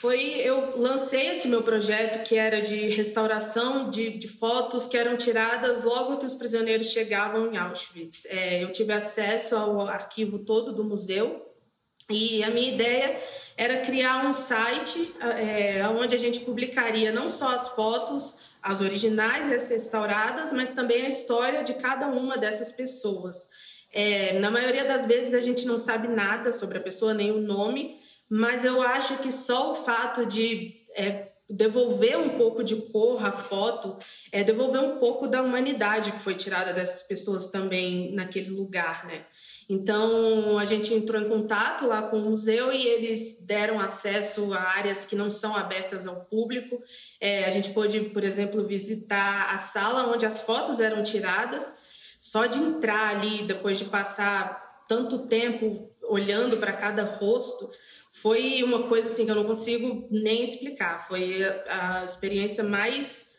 Foi 0.01 0.37
eu 0.37 0.73
lancei 0.77 1.29
esse 1.29 1.47
meu 1.47 1.63
projeto 1.63 2.25
que 2.25 2.35
era 2.35 2.63
de 2.63 2.89
restauração 2.89 3.91
de, 3.91 4.09
de 4.09 4.29
fotos 4.29 4.87
que 4.87 4.97
eram 4.97 5.15
tiradas 5.15 5.85
logo 5.85 6.17
que 6.17 6.25
os 6.25 6.33
prisioneiros 6.33 6.87
chegavam 6.91 7.53
em 7.53 7.59
Auschwitz. 7.59 8.25
É, 8.25 8.65
eu 8.65 8.73
tive 8.73 8.95
acesso 8.95 9.55
ao 9.55 9.83
arquivo 9.83 10.39
todo 10.39 10.73
do 10.73 10.83
museu 10.83 11.47
e 12.09 12.43
a 12.43 12.51
minha 12.51 12.73
ideia 12.73 13.21
era 13.59 13.83
criar 13.83 14.25
um 14.25 14.33
site 14.33 15.15
é, 15.21 15.87
onde 15.89 16.15
a 16.15 16.19
gente 16.19 16.41
publicaria 16.41 17.13
não 17.13 17.29
só 17.29 17.55
as 17.55 17.69
fotos, 17.69 18.39
as 18.63 18.81
originais 18.81 19.51
e 19.51 19.55
as 19.55 19.69
restauradas, 19.69 20.51
mas 20.51 20.71
também 20.73 21.05
a 21.05 21.09
história 21.09 21.63
de 21.63 21.75
cada 21.75 22.07
uma 22.07 22.39
dessas 22.39 22.73
pessoas. 22.73 23.51
É, 23.93 24.39
na 24.39 24.51
maioria 24.51 24.87
das 24.87 25.05
vezes 25.05 25.35
a 25.35 25.43
gente 25.43 25.67
não 25.67 25.77
sabe 25.77 26.09
nada 26.09 26.53
sobre 26.53 26.79
a 26.79 26.81
pessoa, 26.81 27.13
nem 27.13 27.31
o 27.31 27.41
nome, 27.41 28.00
mas 28.31 28.65
eu 28.65 28.81
acho 28.81 29.19
que 29.19 29.33
só 29.33 29.73
o 29.73 29.75
fato 29.75 30.25
de 30.25 30.87
é, 30.95 31.31
devolver 31.51 32.17
um 32.17 32.39
pouco 32.39 32.63
de 32.63 32.77
cor 32.77 33.27
à 33.27 33.33
foto 33.33 33.99
é 34.31 34.45
devolver 34.45 34.81
um 34.81 34.99
pouco 34.99 35.27
da 35.27 35.43
humanidade 35.43 36.13
que 36.13 36.21
foi 36.21 36.37
tirada 36.37 36.73
dessas 36.73 37.03
pessoas 37.03 37.49
também 37.49 38.15
naquele 38.15 38.51
lugar, 38.51 39.05
né? 39.05 39.27
Então 39.69 40.57
a 40.59 40.65
gente 40.65 40.95
entrou 40.95 41.21
em 41.21 41.29
contato 41.29 41.89
lá 41.89 42.03
com 42.03 42.19
o 42.19 42.31
museu 42.31 42.73
e 42.73 42.87
eles 42.87 43.41
deram 43.45 43.81
acesso 43.81 44.55
a 44.55 44.61
áreas 44.61 45.05
que 45.05 45.17
não 45.17 45.29
são 45.29 45.57
abertas 45.57 46.07
ao 46.07 46.25
público. 46.25 46.81
É, 47.21 47.45
a 47.45 47.51
gente 47.51 47.71
pôde, 47.71 48.01
por 48.01 48.23
exemplo, 48.23 48.65
visitar 48.65 49.53
a 49.53 49.59
sala 49.59 50.13
onde 50.13 50.25
as 50.25 50.41
fotos 50.41 50.79
eram 50.79 51.03
tiradas. 51.03 51.77
Só 52.21 52.47
de 52.47 52.59
entrar 52.59 53.17
ali, 53.17 53.43
depois 53.43 53.79
de 53.79 53.87
passar 53.87 54.85
tanto 54.87 55.21
tempo 55.21 55.91
olhando 56.03 56.57
para 56.59 56.73
cada 56.73 57.05
rosto, 57.05 57.71
foi 58.11 58.63
uma 58.63 58.89
coisa 58.89 59.09
assim 59.09 59.25
que 59.25 59.31
eu 59.31 59.37
não 59.37 59.45
consigo 59.45 60.09
nem 60.11 60.43
explicar. 60.43 61.07
Foi 61.07 61.45
a, 61.45 62.01
a 62.01 62.05
experiência 62.05 62.65
mais 62.65 63.31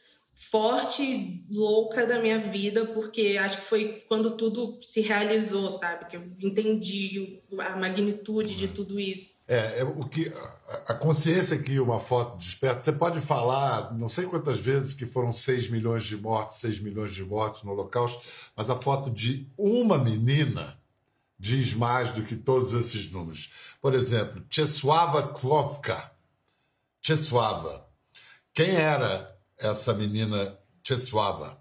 forte, 0.50 1.46
louca 1.52 2.06
da 2.06 2.20
minha 2.20 2.40
vida, 2.40 2.86
porque 2.86 3.38
acho 3.40 3.58
que 3.58 3.66
foi 3.66 4.04
quando 4.08 4.32
tudo 4.32 4.80
se 4.82 5.02
realizou, 5.02 5.70
sabe? 5.70 6.06
Que 6.06 6.18
eu 6.18 6.24
entendi 6.42 7.42
a 7.60 7.76
magnitude 7.76 8.56
de 8.56 8.68
tudo 8.68 9.00
isso. 9.00 9.36
É, 9.48 9.82
é 9.82 9.84
o 9.84 10.00
que 10.08 10.32
a 10.88 10.94
consciência 10.96 11.60
que 11.60 11.80
uma 11.80 12.00
foto 12.00 12.38
desperta. 12.38 12.80
Você 12.80 12.92
pode 12.92 13.22
falar, 13.22 13.94
não 13.94 14.08
sei 14.10 14.26
quantas 14.26 14.58
vezes 14.60 14.96
que 14.96 15.06
foram 15.06 15.32
6 15.32 15.70
milhões 15.70 16.06
de 16.06 16.18
mortos, 16.18 16.56
6 16.58 16.80
milhões 16.80 17.14
de 17.14 17.24
mortos 17.24 17.64
no 17.64 17.72
Holocausto, 17.72 18.24
mas 18.56 18.70
a 18.70 18.76
foto 18.76 19.12
de 19.12 19.48
uma 19.58 19.98
menina 19.98 20.81
diz 21.42 21.74
mais 21.74 22.12
do 22.12 22.22
que 22.22 22.36
todos 22.36 22.74
esses 22.74 23.12
números. 23.12 23.50
Por 23.82 23.96
exemplo, 23.96 24.44
Czesława 24.48 25.24
Kwowka. 25.34 26.12
Czesława. 27.02 27.90
Quem 28.54 28.76
era 28.76 29.36
essa 29.58 29.94
menina 29.94 30.56
Czesława? 30.84 31.60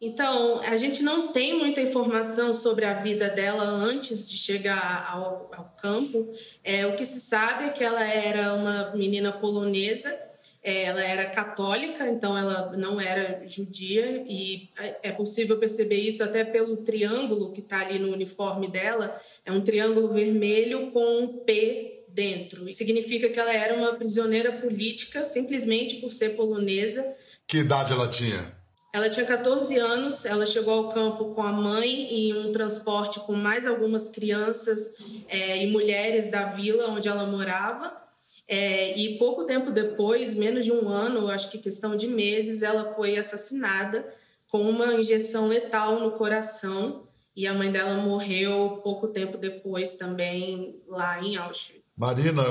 Então, 0.00 0.60
a 0.60 0.76
gente 0.76 1.02
não 1.02 1.32
tem 1.32 1.58
muita 1.58 1.80
informação 1.80 2.54
sobre 2.54 2.84
a 2.84 2.94
vida 3.02 3.28
dela 3.28 3.64
antes 3.64 4.30
de 4.30 4.38
chegar 4.38 5.04
ao, 5.10 5.50
ao 5.52 5.74
campo. 5.82 6.32
É, 6.62 6.86
o 6.86 6.94
que 6.94 7.04
se 7.04 7.20
sabe 7.20 7.64
é 7.64 7.70
que 7.70 7.82
ela 7.82 8.04
era 8.04 8.54
uma 8.54 8.94
menina 8.94 9.32
polonesa 9.32 10.16
ela 10.62 11.02
era 11.02 11.26
católica, 11.26 12.08
então 12.08 12.36
ela 12.36 12.76
não 12.76 13.00
era 13.00 13.42
judia, 13.46 14.24
e 14.26 14.68
é 15.02 15.12
possível 15.12 15.58
perceber 15.58 15.96
isso 15.96 16.22
até 16.22 16.44
pelo 16.44 16.78
triângulo 16.78 17.52
que 17.52 17.60
está 17.60 17.80
ali 17.80 17.98
no 17.98 18.12
uniforme 18.12 18.68
dela. 18.68 19.20
É 19.44 19.52
um 19.52 19.60
triângulo 19.60 20.08
vermelho 20.08 20.90
com 20.90 21.22
um 21.22 21.38
P 21.38 22.04
dentro. 22.08 22.74
Significa 22.74 23.28
que 23.28 23.38
ela 23.38 23.52
era 23.52 23.74
uma 23.74 23.94
prisioneira 23.94 24.52
política 24.52 25.24
simplesmente 25.24 25.96
por 25.96 26.12
ser 26.12 26.30
polonesa. 26.30 27.06
Que 27.46 27.58
idade 27.58 27.92
ela 27.92 28.08
tinha? 28.08 28.58
Ela 28.92 29.08
tinha 29.08 29.24
14 29.26 29.76
anos, 29.78 30.24
ela 30.24 30.46
chegou 30.46 30.72
ao 30.72 30.92
campo 30.92 31.34
com 31.34 31.42
a 31.42 31.52
mãe 31.52 31.88
em 32.10 32.34
um 32.34 32.50
transporte 32.50 33.20
com 33.20 33.34
mais 33.34 33.66
algumas 33.66 34.08
crianças 34.08 34.94
é, 35.28 35.62
e 35.62 35.70
mulheres 35.70 36.30
da 36.30 36.46
vila 36.46 36.88
onde 36.88 37.06
ela 37.06 37.26
morava. 37.26 38.07
É, 38.48 38.98
e 38.98 39.18
pouco 39.18 39.44
tempo 39.44 39.70
depois, 39.70 40.32
menos 40.32 40.64
de 40.64 40.72
um 40.72 40.88
ano, 40.88 41.28
acho 41.28 41.50
que 41.50 41.58
questão 41.58 41.94
de 41.94 42.08
meses, 42.08 42.62
ela 42.62 42.94
foi 42.94 43.18
assassinada 43.18 44.08
com 44.48 44.62
uma 44.62 44.94
injeção 44.94 45.46
letal 45.46 46.00
no 46.00 46.12
coração. 46.12 47.06
E 47.36 47.46
a 47.46 47.52
mãe 47.52 47.70
dela 47.70 47.94
morreu 48.02 48.80
pouco 48.82 49.06
tempo 49.08 49.36
depois 49.36 49.94
também 49.94 50.82
lá 50.88 51.22
em 51.22 51.36
Auschwitz. 51.36 51.84
Marina, 51.94 52.42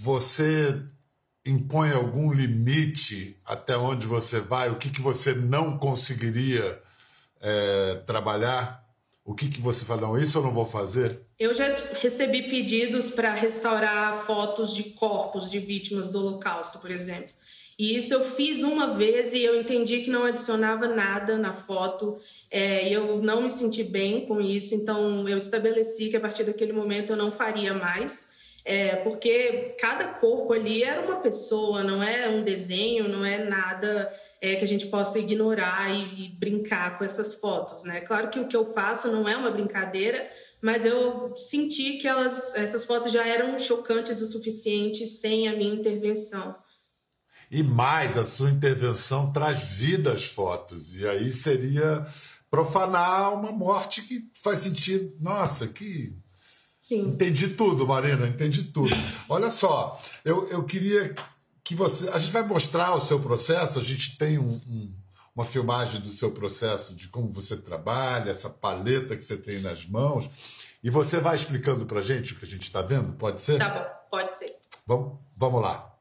você 0.00 0.80
impõe 1.44 1.90
algum 1.92 2.32
limite 2.32 3.36
até 3.44 3.76
onde 3.76 4.06
você 4.06 4.40
vai? 4.40 4.70
O 4.70 4.76
que, 4.76 4.88
que 4.88 5.02
você 5.02 5.34
não 5.34 5.76
conseguiria 5.76 6.80
é, 7.40 7.96
trabalhar? 8.06 8.81
O 9.24 9.34
que, 9.34 9.48
que 9.48 9.60
você 9.60 9.84
fala, 9.84 10.00
não, 10.00 10.18
isso 10.18 10.36
eu 10.38 10.42
não 10.42 10.50
vou 10.50 10.64
fazer? 10.64 11.20
Eu 11.38 11.54
já 11.54 11.74
recebi 12.00 12.42
pedidos 12.42 13.08
para 13.08 13.32
restaurar 13.32 14.26
fotos 14.26 14.74
de 14.74 14.84
corpos 14.84 15.48
de 15.48 15.60
vítimas 15.60 16.10
do 16.10 16.18
Holocausto, 16.18 16.80
por 16.80 16.90
exemplo. 16.90 17.32
E 17.78 17.96
isso 17.96 18.12
eu 18.12 18.22
fiz 18.24 18.62
uma 18.62 18.94
vez 18.94 19.32
e 19.32 19.42
eu 19.42 19.58
entendi 19.58 20.00
que 20.00 20.10
não 20.10 20.24
adicionava 20.24 20.88
nada 20.88 21.38
na 21.38 21.52
foto. 21.52 22.18
É, 22.50 22.88
eu 22.88 23.22
não 23.22 23.42
me 23.42 23.48
senti 23.48 23.82
bem 23.82 24.26
com 24.26 24.40
isso, 24.40 24.74
então 24.74 25.28
eu 25.28 25.36
estabeleci 25.36 26.08
que 26.08 26.16
a 26.16 26.20
partir 26.20 26.44
daquele 26.44 26.72
momento 26.72 27.10
eu 27.10 27.16
não 27.16 27.30
faria 27.30 27.72
mais. 27.74 28.28
É, 28.64 28.94
porque 28.96 29.74
cada 29.80 30.06
corpo 30.06 30.52
ali 30.52 30.84
era 30.84 31.00
uma 31.00 31.16
pessoa, 31.16 31.82
não 31.82 32.00
é 32.00 32.28
um 32.28 32.44
desenho, 32.44 33.08
não 33.08 33.24
é 33.24 33.44
nada 33.44 34.12
é, 34.40 34.54
que 34.54 34.62
a 34.62 34.68
gente 34.68 34.86
possa 34.86 35.18
ignorar 35.18 35.90
e, 35.90 36.26
e, 36.26 36.28
brincar 36.28 36.96
com 36.96 37.04
essas 37.04 37.34
fotos, 37.34 37.82
né? 37.82 38.00
Claro 38.02 38.30
que 38.30 38.38
o 38.38 38.46
que 38.46 38.56
eu 38.56 38.72
faço 38.72 39.10
não 39.10 39.28
é 39.28 39.36
uma 39.36 39.50
brincadeira, 39.50 40.30
mas 40.60 40.84
eu 40.84 41.34
senti 41.34 41.94
que 41.94 42.06
elas, 42.06 42.54
essas 42.54 42.84
fotos 42.84 43.10
já 43.10 43.26
eram 43.26 43.58
chocantes 43.58 44.20
o 44.20 44.26
suficiente 44.26 45.08
sem 45.08 45.48
a 45.48 45.56
minha 45.56 45.74
intervenção. 45.74 46.54
E 47.50 47.64
mais, 47.64 48.16
a 48.16 48.24
sua 48.24 48.48
intervenção 48.48 49.32
traz 49.32 49.76
vida 49.76 50.12
às 50.12 50.26
fotos, 50.26 50.94
e 50.94 51.06
aí 51.06 51.32
seria 51.32 52.06
profanar 52.48 53.34
uma 53.34 53.50
morte 53.50 54.02
que 54.02 54.30
faz 54.40 54.60
sentido. 54.60 55.16
Nossa, 55.20 55.66
que 55.66 56.14
Sim. 56.82 57.02
Entendi 57.02 57.50
tudo, 57.50 57.86
Marina, 57.86 58.26
entendi 58.26 58.64
tudo. 58.64 58.90
Olha 59.28 59.48
só, 59.50 60.02
eu, 60.24 60.48
eu 60.48 60.64
queria 60.64 61.14
que 61.62 61.76
você. 61.76 62.10
A 62.10 62.18
gente 62.18 62.32
vai 62.32 62.42
mostrar 62.42 62.92
o 62.92 63.00
seu 63.00 63.20
processo, 63.20 63.78
a 63.78 63.82
gente 63.82 64.18
tem 64.18 64.36
um, 64.36 64.60
um, 64.68 64.92
uma 65.32 65.44
filmagem 65.44 66.00
do 66.00 66.10
seu 66.10 66.32
processo, 66.32 66.92
de 66.96 67.06
como 67.06 67.30
você 67.30 67.56
trabalha, 67.56 68.32
essa 68.32 68.50
paleta 68.50 69.16
que 69.16 69.22
você 69.22 69.36
tem 69.36 69.60
nas 69.60 69.86
mãos, 69.86 70.28
e 70.82 70.90
você 70.90 71.20
vai 71.20 71.36
explicando 71.36 71.86
para 71.86 72.02
gente 72.02 72.32
o 72.32 72.36
que 72.36 72.44
a 72.44 72.48
gente 72.48 72.64
está 72.64 72.82
vendo? 72.82 73.12
Pode 73.12 73.40
ser? 73.40 73.58
Tá 73.58 73.68
bom, 73.68 73.86
pode 74.10 74.32
ser. 74.32 74.56
Vamos, 74.84 75.20
vamos 75.36 75.62
lá. 75.62 75.96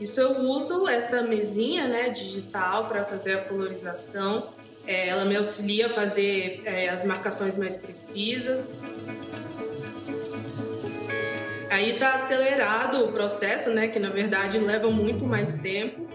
Isso 0.00 0.20
eu 0.20 0.42
uso 0.42 0.86
essa 0.86 1.22
mesinha 1.22 1.88
né, 1.88 2.08
digital 2.10 2.86
para 2.86 3.04
fazer 3.04 3.40
a 3.40 3.44
colorização. 3.46 4.54
É, 4.86 5.08
ela 5.08 5.24
me 5.24 5.36
auxilia 5.36 5.86
a 5.86 5.90
fazer 5.90 6.62
é, 6.64 6.88
as 6.88 7.04
marcações 7.04 7.56
mais 7.56 7.76
precisas. 7.76 8.78
Aí 11.70 11.90
está 11.90 12.14
acelerado 12.14 13.04
o 13.04 13.12
processo, 13.12 13.70
né, 13.70 13.88
que 13.88 13.98
na 13.98 14.10
verdade 14.10 14.58
leva 14.58 14.88
muito 14.90 15.24
mais 15.24 15.56
tempo. 15.56 16.06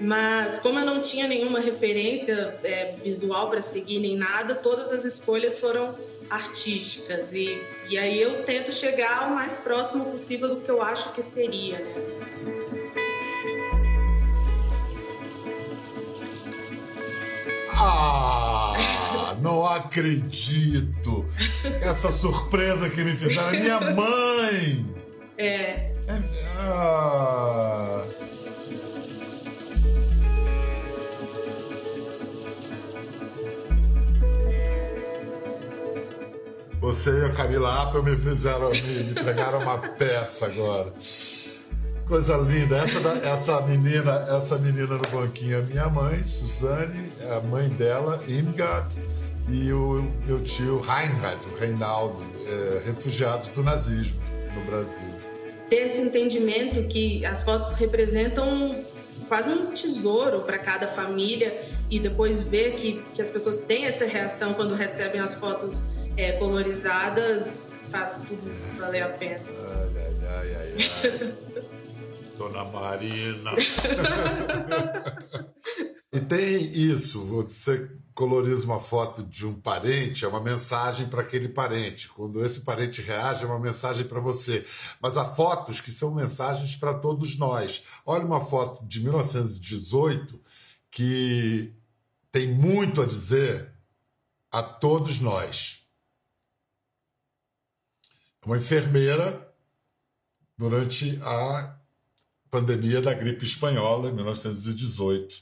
Mas 0.00 0.58
como 0.58 0.78
eu 0.78 0.84
não 0.84 1.00
tinha 1.00 1.28
nenhuma 1.28 1.60
referência 1.60 2.58
é, 2.64 2.94
visual 3.02 3.48
para 3.48 3.60
seguir 3.60 4.00
nem 4.00 4.16
nada, 4.16 4.54
todas 4.54 4.90
as 4.92 5.04
escolhas 5.04 5.58
foram 5.58 5.94
artísticas. 6.28 7.34
E, 7.34 7.62
e 7.88 7.98
aí 7.98 8.20
eu 8.20 8.42
tento 8.44 8.72
chegar 8.72 9.30
o 9.30 9.34
mais 9.34 9.56
próximo 9.56 10.06
possível 10.06 10.48
do 10.48 10.60
que 10.60 10.70
eu 10.70 10.82
acho 10.82 11.12
que 11.12 11.22
seria. 11.22 11.78
Né? 11.78 12.33
Ah, 17.86 19.36
não 19.42 19.66
acredito! 19.66 21.26
Essa 21.82 22.10
surpresa 22.10 22.88
que 22.88 23.04
me 23.04 23.14
fizeram 23.14 23.50
é 23.50 23.60
minha 23.60 23.80
mãe! 23.80 24.86
É. 25.36 25.92
é 26.08 26.22
ah. 26.58 28.04
Você 36.80 37.10
e 37.10 37.24
a 37.24 37.32
Camila 37.32 37.82
Apple 37.82 38.02
me 38.02 38.16
fizeram, 38.16 38.70
me, 38.70 39.04
me 39.04 39.14
pregaram 39.14 39.58
uma 39.60 39.76
peça 39.76 40.46
agora. 40.46 40.92
Coisa 42.06 42.36
linda. 42.36 42.76
Essa, 42.76 42.98
essa 43.24 43.62
menina, 43.62 44.26
essa 44.28 44.58
menina 44.58 44.98
no 44.98 45.08
banquinho 45.10 45.58
é 45.58 45.62
minha 45.62 45.88
mãe, 45.88 46.22
Suzane, 46.22 47.12
a 47.34 47.40
mãe 47.40 47.68
dela, 47.70 48.20
Imgard, 48.28 49.00
e 49.48 49.72
o 49.72 50.02
meu 50.26 50.42
tio 50.42 50.80
Reinhard, 50.80 51.46
o 51.46 51.58
Reinaldo, 51.58 52.22
é, 52.46 52.82
refugiados 52.86 53.48
do 53.48 53.62
nazismo 53.62 54.20
no 54.54 54.64
Brasil. 54.64 55.08
Ter 55.68 55.86
esse 55.86 56.02
entendimento 56.02 56.82
que 56.84 57.24
as 57.24 57.42
fotos 57.42 57.74
representam 57.74 58.84
quase 59.26 59.48
um 59.50 59.72
tesouro 59.72 60.40
para 60.40 60.58
cada 60.58 60.86
família 60.86 61.58
e 61.90 61.98
depois 61.98 62.42
ver 62.42 62.74
que, 62.74 63.02
que 63.14 63.22
as 63.22 63.30
pessoas 63.30 63.60
têm 63.60 63.86
essa 63.86 64.04
reação 64.04 64.52
quando 64.52 64.74
recebem 64.74 65.20
as 65.22 65.34
fotos 65.34 65.84
é, 66.18 66.32
colorizadas, 66.32 67.72
faz 67.88 68.18
tudo 68.18 68.52
valer 68.78 69.02
a 69.02 69.08
pena. 69.08 69.40
Ai, 69.70 70.16
ai, 70.28 70.54
ai, 70.54 70.74
ai. 71.02 71.34
Dona 72.36 72.64
Marina. 72.64 73.52
e 76.12 76.20
tem 76.20 76.72
isso, 76.72 77.24
você 77.24 77.90
coloriza 78.14 78.64
uma 78.64 78.80
foto 78.80 79.22
de 79.22 79.46
um 79.46 79.54
parente, 79.54 80.24
é 80.24 80.28
uma 80.28 80.40
mensagem 80.40 81.08
para 81.08 81.22
aquele 81.22 81.48
parente. 81.48 82.08
Quando 82.08 82.44
esse 82.44 82.60
parente 82.60 83.02
reage, 83.02 83.44
é 83.44 83.46
uma 83.46 83.58
mensagem 83.58 84.06
para 84.06 84.20
você. 84.20 84.64
Mas 85.00 85.16
há 85.16 85.24
fotos 85.24 85.80
que 85.80 85.90
são 85.90 86.14
mensagens 86.14 86.76
para 86.76 86.94
todos 86.94 87.36
nós. 87.36 87.84
Olha 88.06 88.24
uma 88.24 88.40
foto 88.40 88.84
de 88.86 89.00
1918 89.00 90.40
que 90.90 91.72
tem 92.30 92.52
muito 92.52 93.02
a 93.02 93.06
dizer 93.06 93.72
a 94.50 94.62
todos 94.62 95.18
nós. 95.18 95.84
Uma 98.46 98.58
enfermeira 98.58 99.52
durante 100.56 101.18
a 101.22 101.76
pandemia 102.54 103.00
da 103.00 103.12
gripe 103.12 103.44
espanhola, 103.44 104.10
em 104.10 104.12
1918. 104.12 105.34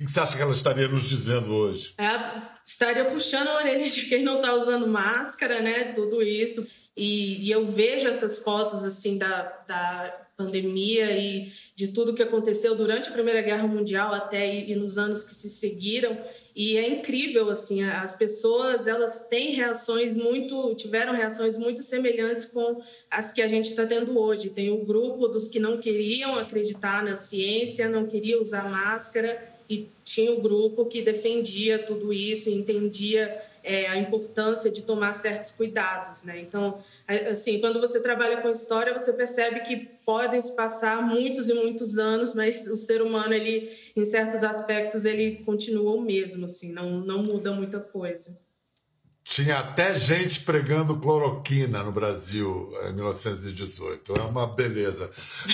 O 0.00 0.04
que 0.04 0.10
você 0.10 0.20
acha 0.20 0.36
que 0.36 0.42
ela 0.42 0.54
estaria 0.54 0.86
nos 0.86 1.08
dizendo 1.08 1.52
hoje? 1.52 1.94
Ela 1.98 2.56
estaria 2.64 3.04
puxando 3.06 3.48
a 3.48 3.56
orelha 3.56 3.84
de 3.84 4.02
quem 4.02 4.22
não 4.22 4.36
está 4.36 4.54
usando 4.54 4.86
máscara, 4.86 5.60
né? 5.60 5.92
Tudo 5.92 6.22
isso. 6.22 6.64
E, 6.96 7.46
e, 7.46 7.50
eu 7.50 7.66
vejo 7.66 8.06
essas 8.06 8.38
fotos 8.38 8.84
assim 8.84 9.16
da, 9.16 9.42
da 9.66 10.26
pandemia 10.36 11.10
e 11.16 11.50
de 11.74 11.88
tudo 11.88 12.14
que 12.14 12.22
aconteceu 12.22 12.74
durante 12.74 13.08
a 13.08 13.12
Primeira 13.12 13.40
Guerra 13.40 13.66
Mundial 13.66 14.12
até 14.12 14.54
e, 14.54 14.72
e 14.72 14.74
nos 14.74 14.98
anos 14.98 15.24
que 15.24 15.34
se 15.34 15.48
seguiram. 15.48 16.18
E 16.54 16.76
é 16.76 16.86
incrível 16.86 17.48
assim 17.48 17.82
as 17.82 18.14
pessoas 18.14 18.86
elas 18.86 19.26
têm 19.26 19.52
reações 19.52 20.14
muito 20.14 20.74
tiveram 20.74 21.14
reações 21.14 21.56
muito 21.56 21.82
semelhantes 21.82 22.44
com 22.44 22.82
as 23.10 23.32
que 23.32 23.40
a 23.40 23.48
gente 23.48 23.70
está 23.70 23.86
tendo 23.86 24.18
hoje. 24.18 24.50
Tem 24.50 24.70
o 24.70 24.84
grupo 24.84 25.28
dos 25.28 25.48
que 25.48 25.58
não 25.58 25.78
queriam 25.78 26.38
acreditar 26.38 27.02
na 27.02 27.16
ciência 27.16 27.88
não 27.88 28.06
queria 28.06 28.38
usar 28.38 28.68
máscara 28.68 29.50
e 29.68 29.88
tinha 30.04 30.30
o 30.30 30.42
grupo 30.42 30.84
que 30.84 31.00
defendia 31.00 31.78
tudo 31.78 32.12
isso 32.12 32.50
entendia 32.50 33.50
é, 33.62 33.86
a 33.88 33.96
importância 33.96 34.70
de 34.70 34.82
tomar 34.82 35.14
certos 35.14 35.50
cuidados, 35.50 36.22
né? 36.22 36.40
Então, 36.40 36.82
assim, 37.30 37.60
quando 37.60 37.80
você 37.80 38.00
trabalha 38.00 38.40
com 38.40 38.48
história, 38.50 38.92
você 38.92 39.12
percebe 39.12 39.60
que 39.60 39.76
podem 40.04 40.40
se 40.40 40.54
passar 40.54 41.02
muitos 41.02 41.48
e 41.48 41.54
muitos 41.54 41.98
anos, 41.98 42.34
mas 42.34 42.66
o 42.66 42.76
ser 42.76 43.02
humano, 43.02 43.32
ele, 43.32 43.70
em 43.96 44.04
certos 44.04 44.42
aspectos, 44.42 45.04
ele 45.04 45.42
continua 45.44 45.94
o 45.94 46.00
mesmo, 46.00 46.44
assim, 46.44 46.72
não, 46.72 47.00
não 47.00 47.22
muda 47.22 47.52
muita 47.52 47.78
coisa. 47.78 48.36
Tinha 49.24 49.60
até 49.60 49.96
gente 49.98 50.40
pregando 50.40 50.98
cloroquina 50.98 51.84
no 51.84 51.92
Brasil 51.92 52.72
em 52.88 52.92
1918. 52.94 54.14
É 54.18 54.22
uma 54.22 54.48
beleza. 54.48 55.08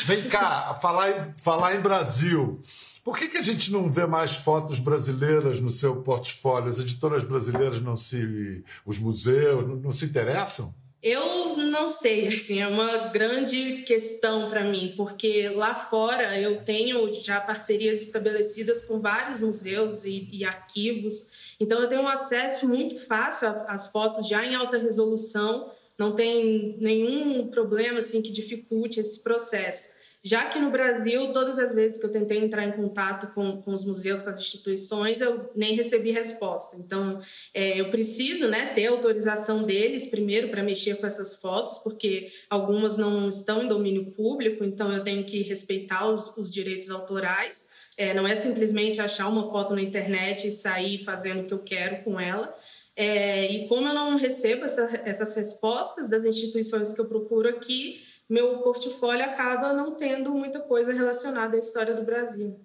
Vem 0.06 0.26
cá, 0.26 0.74
falar 0.80 1.10
em, 1.10 1.34
falar 1.42 1.76
em 1.76 1.80
Brasil. 1.80 2.62
Por 3.08 3.16
que, 3.16 3.26
que 3.26 3.38
a 3.38 3.42
gente 3.42 3.72
não 3.72 3.90
vê 3.90 4.06
mais 4.06 4.36
fotos 4.36 4.78
brasileiras 4.78 5.62
no 5.62 5.70
seu 5.70 6.02
portfólio? 6.02 6.68
As 6.68 6.78
editoras 6.78 7.24
brasileiras 7.24 7.80
não 7.80 7.96
se. 7.96 8.62
os 8.84 8.98
museus 8.98 9.66
não, 9.66 9.76
não 9.76 9.90
se 9.90 10.04
interessam? 10.04 10.74
Eu 11.02 11.56
não 11.56 11.88
sei, 11.88 12.28
assim, 12.28 12.60
é 12.60 12.68
uma 12.68 13.08
grande 13.08 13.82
questão 13.84 14.50
para 14.50 14.62
mim, 14.62 14.92
porque 14.94 15.48
lá 15.48 15.74
fora 15.74 16.38
eu 16.38 16.62
tenho 16.62 17.10
já 17.14 17.40
parcerias 17.40 18.02
estabelecidas 18.02 18.84
com 18.84 19.00
vários 19.00 19.40
museus 19.40 20.04
e, 20.04 20.28
e 20.30 20.44
arquivos, 20.44 21.26
então 21.58 21.80
eu 21.80 21.88
tenho 21.88 22.02
um 22.02 22.08
acesso 22.08 22.68
muito 22.68 22.98
fácil 22.98 23.48
às 23.68 23.86
fotos 23.86 24.28
já 24.28 24.44
em 24.44 24.54
alta 24.54 24.76
resolução, 24.76 25.72
não 25.96 26.14
tem 26.14 26.76
nenhum 26.78 27.48
problema 27.48 28.00
assim 28.00 28.20
que 28.20 28.30
dificulte 28.30 29.00
esse 29.00 29.18
processo. 29.18 29.88
Já 30.28 30.44
que 30.44 30.58
no 30.58 30.70
Brasil, 30.70 31.32
todas 31.32 31.58
as 31.58 31.74
vezes 31.74 31.96
que 31.96 32.04
eu 32.04 32.12
tentei 32.12 32.36
entrar 32.36 32.62
em 32.62 32.72
contato 32.72 33.32
com, 33.32 33.62
com 33.62 33.72
os 33.72 33.82
museus, 33.82 34.20
com 34.20 34.28
as 34.28 34.38
instituições, 34.38 35.22
eu 35.22 35.50
nem 35.56 35.74
recebi 35.74 36.10
resposta. 36.10 36.76
Então, 36.76 37.22
é, 37.54 37.80
eu 37.80 37.88
preciso 37.88 38.46
né, 38.46 38.66
ter 38.74 38.88
autorização 38.88 39.62
deles 39.62 40.06
primeiro 40.06 40.50
para 40.50 40.62
mexer 40.62 40.96
com 40.96 41.06
essas 41.06 41.36
fotos, 41.36 41.78
porque 41.78 42.30
algumas 42.50 42.98
não 42.98 43.26
estão 43.26 43.62
em 43.62 43.68
domínio 43.68 44.10
público, 44.10 44.62
então 44.64 44.92
eu 44.92 45.02
tenho 45.02 45.24
que 45.24 45.40
respeitar 45.40 46.06
os, 46.06 46.30
os 46.36 46.52
direitos 46.52 46.90
autorais. 46.90 47.64
É, 47.96 48.12
não 48.12 48.26
é 48.26 48.34
simplesmente 48.34 49.00
achar 49.00 49.28
uma 49.28 49.50
foto 49.50 49.74
na 49.74 49.80
internet 49.80 50.46
e 50.46 50.50
sair 50.50 51.02
fazendo 51.04 51.40
o 51.40 51.44
que 51.46 51.54
eu 51.54 51.60
quero 51.60 52.04
com 52.04 52.20
ela. 52.20 52.54
É, 52.94 53.50
e 53.50 53.66
como 53.66 53.88
eu 53.88 53.94
não 53.94 54.14
recebo 54.16 54.66
essa, 54.66 54.82
essas 55.06 55.34
respostas 55.34 56.06
das 56.06 56.26
instituições 56.26 56.92
que 56.92 57.00
eu 57.00 57.06
procuro 57.06 57.48
aqui, 57.48 58.02
meu 58.28 58.58
portfólio 58.58 59.24
acaba 59.24 59.72
não 59.72 59.96
tendo 59.96 60.30
muita 60.32 60.60
coisa 60.60 60.92
relacionada 60.92 61.56
à 61.56 61.58
história 61.58 61.94
do 61.94 62.04
Brasil. 62.04 62.60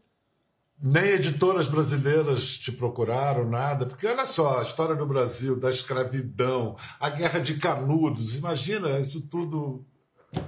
Nem 0.82 1.12
editoras 1.12 1.70
brasileiras 1.70 2.58
te 2.58 2.72
procuraram, 2.72 3.50
nada, 3.50 3.86
porque 3.86 4.06
olha 4.06 4.26
só, 4.26 4.60
a 4.60 4.64
história 4.64 4.96
do 4.96 5.06
Brasil, 5.06 5.58
da 5.58 5.70
escravidão, 5.70 6.76
a 7.00 7.10
guerra 7.10 7.40
de 7.40 7.58
Canudos, 7.58 8.36
imagina 8.36 9.00
isso 9.00 9.22
tudo. 9.30 9.86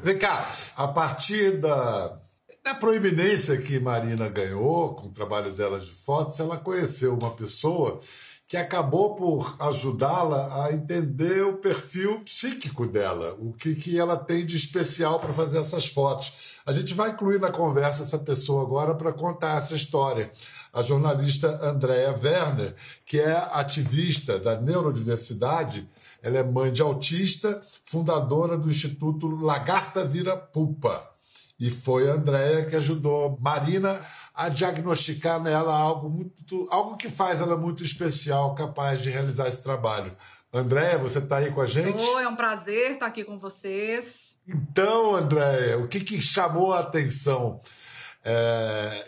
Vem 0.01 0.17
cá, 0.17 0.51
a 0.75 0.88
partir 0.89 1.62
da, 1.62 2.19
da 2.62 2.75
proeminência 2.75 3.58
que 3.58 3.80
Marina 3.80 4.28
ganhou 4.28 4.95
com 4.95 5.08
o 5.08 5.12
trabalho 5.12 5.51
dela 5.51 5.80
de 5.80 5.91
fotos, 5.91 6.38
ela 6.39 6.58
conheceu 6.58 7.13
uma 7.13 7.32
pessoa 7.32 7.99
que 8.56 8.60
acabou 8.60 9.15
por 9.15 9.54
ajudá-la 9.60 10.63
a 10.63 10.72
entender 10.72 11.44
o 11.44 11.58
perfil 11.58 12.22
psíquico 12.22 12.88
dela, 12.88 13.36
o 13.38 13.52
que, 13.52 13.76
que 13.76 14.00
ela 14.00 14.15
tem 14.15 14.46
de 14.46 14.56
especial 14.56 15.20
para 15.20 15.34
fazer 15.34 15.60
essas 15.60 15.88
fotos. 15.88 16.62
A 16.65 16.72
gente 16.72 16.94
vai 16.94 17.10
incluir 17.10 17.38
na 17.38 17.52
conversa 17.52 18.04
essa 18.04 18.18
pessoa 18.18 18.63
agora 18.63 18.96
para 18.96 19.12
contar 19.12 19.58
essa 19.58 19.76
história. 19.76 20.32
A 20.72 20.82
jornalista 20.82 21.50
Andrea 21.62 22.18
Werner, 22.18 22.76
que 23.06 23.20
é 23.20 23.36
ativista 23.52 24.39
da 24.39 24.56
neurodiversidade, 24.62 25.89
ela 26.24 26.38
é 26.38 26.44
mãe 26.44 26.72
de 26.72 26.82
autista, 26.82 27.60
fundadora 27.84 28.58
do 28.58 28.70
Instituto 28.72 29.28
Lagarta 29.28 30.06
Vira 30.06 30.38
Pupa. 30.38 31.06
E 31.60 31.70
foi 31.70 32.10
a 32.10 32.13
Andrea 32.13 32.65
que 32.65 32.76
ajudou 32.78 33.38
Marina 33.41 34.02
a 34.36 34.50
diagnosticar 34.50 35.41
nela 35.41 35.74
algo 35.74 36.10
muito, 36.10 36.67
algo 36.69 36.98
que 36.98 37.10
faz 37.10 37.39
ela 37.39 37.56
muito 37.56 37.84
especial, 37.84 38.54
capaz 38.54 39.02
de 39.02 39.10
realizar 39.10 39.48
esse 39.48 39.63
trabalho. 39.63 40.15
Andréia, 40.54 40.98
você 40.98 41.19
está 41.19 41.38
aí 41.38 41.52
com 41.52 41.62
a 41.62 41.67
gente? 41.67 41.98
Tô, 41.98 42.19
é 42.19 42.28
um 42.28 42.36
prazer 42.36 42.91
estar 42.91 43.08
aqui 43.08 43.24
com 43.24 43.38
vocês. 43.39 44.39
Então, 44.48 45.15
Andréia, 45.15 45.78
o 45.80 45.88
que, 45.88 46.00
que 46.00 46.21
chamou 46.21 46.74
a 46.74 46.80
atenção 46.80 47.62
é, 48.24 49.08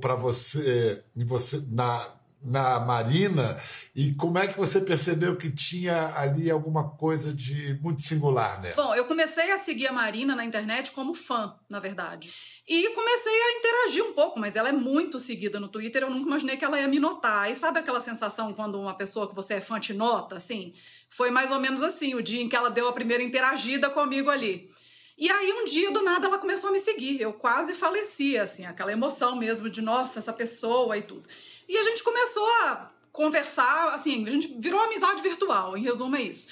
para 0.00 0.14
você, 0.14 1.02
você 1.16 1.64
na, 1.68 2.17
na 2.42 2.78
Marina 2.80 3.58
e 3.94 4.14
como 4.14 4.38
é 4.38 4.46
que 4.46 4.58
você 4.58 4.80
percebeu 4.80 5.36
que 5.36 5.50
tinha 5.50 6.14
ali 6.16 6.50
alguma 6.50 6.90
coisa 6.90 7.32
de 7.32 7.78
muito 7.82 8.00
singular 8.00 8.60
nela? 8.60 8.76
Bom, 8.76 8.94
eu 8.94 9.04
comecei 9.06 9.50
a 9.50 9.58
seguir 9.58 9.88
a 9.88 9.92
Marina 9.92 10.36
na 10.36 10.44
internet 10.44 10.92
como 10.92 11.14
fã, 11.14 11.54
na 11.68 11.80
verdade. 11.80 12.32
E 12.66 12.90
comecei 12.90 13.32
a 13.32 13.58
interagir 13.58 14.04
um 14.04 14.12
pouco, 14.12 14.38
mas 14.38 14.54
ela 14.54 14.68
é 14.68 14.72
muito 14.72 15.18
seguida 15.18 15.58
no 15.58 15.68
Twitter, 15.68 16.02
eu 16.02 16.10
nunca 16.10 16.26
imaginei 16.26 16.56
que 16.56 16.64
ela 16.64 16.78
ia 16.78 16.86
me 16.86 17.00
notar. 17.00 17.50
E 17.50 17.54
sabe 17.54 17.80
aquela 17.80 18.00
sensação 18.00 18.52
quando 18.52 18.80
uma 18.80 18.94
pessoa 18.94 19.28
que 19.28 19.34
você 19.34 19.54
é 19.54 19.60
fã 19.60 19.80
te 19.80 19.92
nota, 19.92 20.36
assim? 20.36 20.72
Foi 21.08 21.30
mais 21.30 21.50
ou 21.50 21.58
menos 21.58 21.82
assim, 21.82 22.14
o 22.14 22.22
dia 22.22 22.42
em 22.42 22.48
que 22.48 22.54
ela 22.54 22.70
deu 22.70 22.86
a 22.86 22.92
primeira 22.92 23.22
interagida 23.22 23.90
comigo 23.90 24.30
ali. 24.30 24.70
E 25.16 25.28
aí, 25.28 25.52
um 25.52 25.64
dia, 25.64 25.90
do 25.90 26.00
nada, 26.00 26.28
ela 26.28 26.38
começou 26.38 26.70
a 26.70 26.72
me 26.72 26.78
seguir. 26.78 27.20
Eu 27.20 27.32
quase 27.32 27.74
faleci, 27.74 28.38
assim, 28.38 28.64
aquela 28.64 28.92
emoção 28.92 29.34
mesmo 29.34 29.68
de, 29.68 29.82
nossa, 29.82 30.20
essa 30.20 30.32
pessoa 30.32 30.96
e 30.96 31.02
tudo. 31.02 31.28
E 31.68 31.76
a 31.76 31.82
gente 31.82 32.02
começou 32.02 32.46
a 32.62 32.88
conversar, 33.12 33.94
assim, 33.94 34.26
a 34.26 34.30
gente 34.30 34.48
virou 34.58 34.80
amizade 34.80 35.22
virtual, 35.22 35.76
em 35.76 35.82
resumo 35.82 36.16
é 36.16 36.22
isso. 36.22 36.48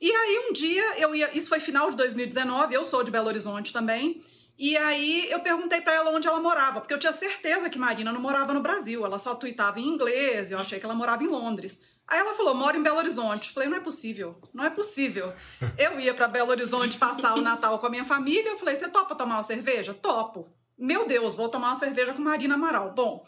E 0.00 0.10
aí, 0.10 0.48
um 0.48 0.52
dia, 0.52 0.98
eu 0.98 1.14
ia. 1.14 1.36
Isso 1.36 1.48
foi 1.48 1.60
final 1.60 1.90
de 1.90 1.96
2019, 1.96 2.74
eu 2.74 2.84
sou 2.84 3.02
de 3.02 3.10
Belo 3.10 3.26
Horizonte 3.26 3.72
também. 3.72 4.22
E 4.58 4.76
aí 4.76 5.30
eu 5.30 5.38
perguntei 5.38 5.80
para 5.80 5.94
ela 5.94 6.10
onde 6.10 6.26
ela 6.26 6.40
morava, 6.40 6.80
porque 6.80 6.92
eu 6.92 6.98
tinha 6.98 7.12
certeza 7.12 7.70
que 7.70 7.78
Marina 7.78 8.10
não 8.10 8.20
morava 8.20 8.52
no 8.52 8.60
Brasil, 8.60 9.06
ela 9.06 9.16
só 9.16 9.36
tweetava 9.36 9.78
em 9.78 9.86
inglês, 9.86 10.50
eu 10.50 10.58
achei 10.58 10.80
que 10.80 10.84
ela 10.84 10.96
morava 10.96 11.22
em 11.22 11.28
Londres. 11.28 11.82
Aí 12.08 12.18
ela 12.18 12.34
falou, 12.34 12.54
moro 12.54 12.76
em 12.76 12.82
Belo 12.82 12.96
Horizonte. 12.96 13.52
falei, 13.52 13.68
não 13.68 13.76
é 13.76 13.80
possível, 13.80 14.36
não 14.52 14.64
é 14.64 14.70
possível. 14.70 15.32
Eu 15.76 16.00
ia 16.00 16.12
para 16.12 16.26
Belo 16.26 16.50
Horizonte 16.50 16.96
passar 16.96 17.34
o 17.36 17.40
Natal 17.40 17.78
com 17.78 17.86
a 17.86 17.90
minha 17.90 18.04
família, 18.04 18.50
eu 18.50 18.58
falei, 18.58 18.74
você 18.74 18.88
topa 18.88 19.14
tomar 19.14 19.36
uma 19.36 19.42
cerveja? 19.44 19.94
Topo. 19.94 20.48
Meu 20.76 21.06
Deus, 21.06 21.36
vou 21.36 21.48
tomar 21.48 21.68
uma 21.68 21.78
cerveja 21.78 22.12
com 22.12 22.22
Marina 22.22 22.54
Amaral. 22.54 22.92
Bom, 22.92 23.24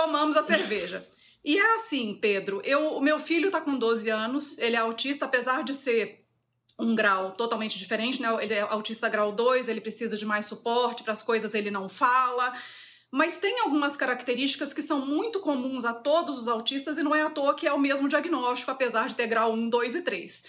tomamos 0.00 0.36
a 0.36 0.42
cerveja. 0.42 1.06
E 1.44 1.58
é 1.58 1.74
assim, 1.74 2.14
Pedro, 2.14 2.62
eu, 2.64 2.96
o 2.96 3.00
meu 3.00 3.18
filho 3.18 3.50
tá 3.50 3.60
com 3.60 3.78
12 3.78 4.08
anos, 4.08 4.58
ele 4.58 4.76
é 4.76 4.78
autista, 4.78 5.26
apesar 5.26 5.62
de 5.62 5.74
ser 5.74 6.24
um 6.78 6.94
grau 6.94 7.32
totalmente 7.32 7.78
diferente, 7.78 8.20
né? 8.20 8.28
Ele 8.42 8.54
é 8.54 8.60
autista 8.60 9.08
grau 9.10 9.30
2, 9.30 9.68
ele 9.68 9.80
precisa 9.80 10.16
de 10.16 10.24
mais 10.24 10.46
suporte, 10.46 11.02
para 11.02 11.12
as 11.12 11.22
coisas 11.22 11.54
ele 11.54 11.70
não 11.70 11.88
fala. 11.88 12.52
Mas 13.10 13.38
tem 13.38 13.60
algumas 13.60 13.96
características 13.96 14.72
que 14.72 14.80
são 14.80 15.04
muito 15.04 15.40
comuns 15.40 15.84
a 15.84 15.92
todos 15.92 16.38
os 16.38 16.48
autistas 16.48 16.96
e 16.96 17.02
não 17.02 17.14
é 17.14 17.22
à 17.22 17.30
toa 17.30 17.54
que 17.54 17.66
é 17.66 17.72
o 17.72 17.78
mesmo 17.78 18.08
diagnóstico, 18.08 18.70
apesar 18.70 19.06
de 19.06 19.14
ter 19.14 19.26
grau 19.26 19.52
1, 19.52 19.68
2 19.68 19.94
e 19.96 20.02
3. 20.02 20.44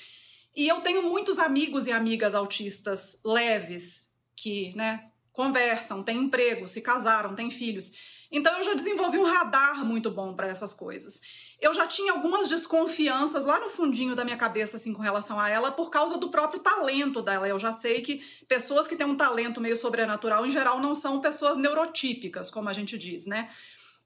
E 0.55 0.67
eu 0.67 0.79
tenho 0.79 1.03
muitos 1.03 1.39
amigos 1.39 1.87
e 1.87 1.91
amigas 1.91 2.35
autistas 2.35 3.19
leves 3.25 4.11
que, 4.35 4.75
né, 4.75 5.11
conversam, 5.33 6.03
têm 6.03 6.17
emprego, 6.17 6.67
se 6.67 6.81
casaram, 6.81 7.35
têm 7.35 7.49
filhos. 7.49 7.91
Então 8.31 8.57
eu 8.57 8.63
já 8.63 8.73
desenvolvi 8.73 9.17
um 9.17 9.25
radar 9.25 9.83
muito 9.83 10.09
bom 10.09 10.33
para 10.33 10.47
essas 10.47 10.73
coisas 10.73 11.21
eu 11.61 11.75
já 11.75 11.85
tinha 11.85 12.11
algumas 12.11 12.49
desconfianças 12.49 13.45
lá 13.45 13.59
no 13.59 13.69
fundinho 13.69 14.15
da 14.15 14.25
minha 14.25 14.35
cabeça, 14.35 14.77
assim, 14.77 14.91
com 14.91 15.01
relação 15.01 15.39
a 15.39 15.47
ela, 15.47 15.71
por 15.71 15.91
causa 15.91 16.17
do 16.17 16.29
próprio 16.29 16.59
talento 16.59 17.21
dela. 17.21 17.47
Eu 17.47 17.59
já 17.59 17.71
sei 17.71 18.01
que 18.01 18.25
pessoas 18.47 18.87
que 18.87 18.95
têm 18.95 19.05
um 19.05 19.15
talento 19.15 19.61
meio 19.61 19.77
sobrenatural, 19.77 20.43
em 20.43 20.49
geral, 20.49 20.79
não 20.79 20.95
são 20.95 21.21
pessoas 21.21 21.57
neurotípicas, 21.57 22.49
como 22.49 22.67
a 22.67 22.73
gente 22.73 22.97
diz, 22.97 23.27
né? 23.27 23.47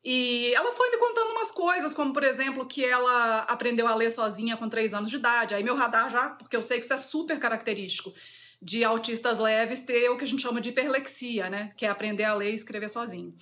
E 0.04 0.54
ela 0.54 0.74
foi 0.74 0.92
me 0.92 0.98
contando 0.98 1.32
umas 1.32 1.50
coisas, 1.50 1.94
como 1.94 2.12
por 2.12 2.24
exemplo, 2.24 2.66
que 2.66 2.84
ela 2.84 3.40
aprendeu 3.44 3.88
a 3.88 3.96
ler 3.96 4.12
sozinha 4.12 4.58
com 4.58 4.68
três 4.68 4.94
anos 4.94 5.10
de 5.10 5.16
idade. 5.16 5.56
Aí 5.56 5.64
meu 5.64 5.76
radar 5.76 6.10
já, 6.10 6.32
porque 6.32 6.58
eu 6.58 6.62
sei 6.62 6.80
que 6.80 6.84
isso 6.84 6.94
é 6.94 6.98
super 6.98 7.40
característico 7.40 8.14
de 8.62 8.84
autistas 8.84 9.40
leves 9.40 9.80
ter 9.80 10.10
o 10.10 10.18
que 10.18 10.26
a 10.26 10.28
gente 10.28 10.42
chama 10.42 10.60
de 10.60 10.70
hiperlexia, 10.70 11.50
né? 11.50 11.72
Que 11.78 11.86
é 11.86 11.90
aprender 11.90 12.26
a 12.26 12.34
ler 12.34 12.52
e 12.52 12.56
escrever 12.56 12.90
sozinho. 12.90 13.34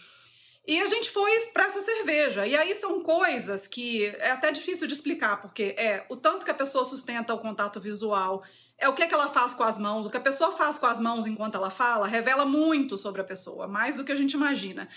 E 0.65 0.79
a 0.79 0.87
gente 0.87 1.09
foi 1.09 1.47
para 1.47 1.65
essa 1.65 1.81
cerveja. 1.81 2.47
E 2.47 2.55
aí 2.55 2.73
são 2.73 3.01
coisas 3.01 3.67
que 3.67 4.05
é 4.05 4.31
até 4.31 4.49
difícil 4.51 4.87
de 4.87 4.93
explicar, 4.93 5.41
porque 5.41 5.75
é 5.77 6.05
o 6.07 6.15
tanto 6.15 6.45
que 6.45 6.51
a 6.51 6.53
pessoa 6.53 6.85
sustenta 6.85 7.33
o 7.33 7.39
contato 7.39 7.81
visual, 7.81 8.43
é 8.77 8.87
o 8.87 8.93
que, 8.93 9.03
é 9.03 9.07
que 9.07 9.13
ela 9.13 9.29
faz 9.29 9.53
com 9.53 9.63
as 9.63 9.77
mãos, 9.77 10.05
o 10.05 10.09
que 10.09 10.17
a 10.17 10.21
pessoa 10.21 10.53
faz 10.53 10.77
com 10.77 10.85
as 10.85 11.01
mãos 11.01 11.25
enquanto 11.25 11.55
ela 11.55 11.69
fala, 11.69 12.07
revela 12.07 12.45
muito 12.45 12.97
sobre 12.97 13.19
a 13.19 13.25
pessoa, 13.25 13.67
mais 13.67 13.97
do 13.97 14.05
que 14.05 14.11
a 14.11 14.15
gente 14.15 14.33
imagina. 14.33 14.87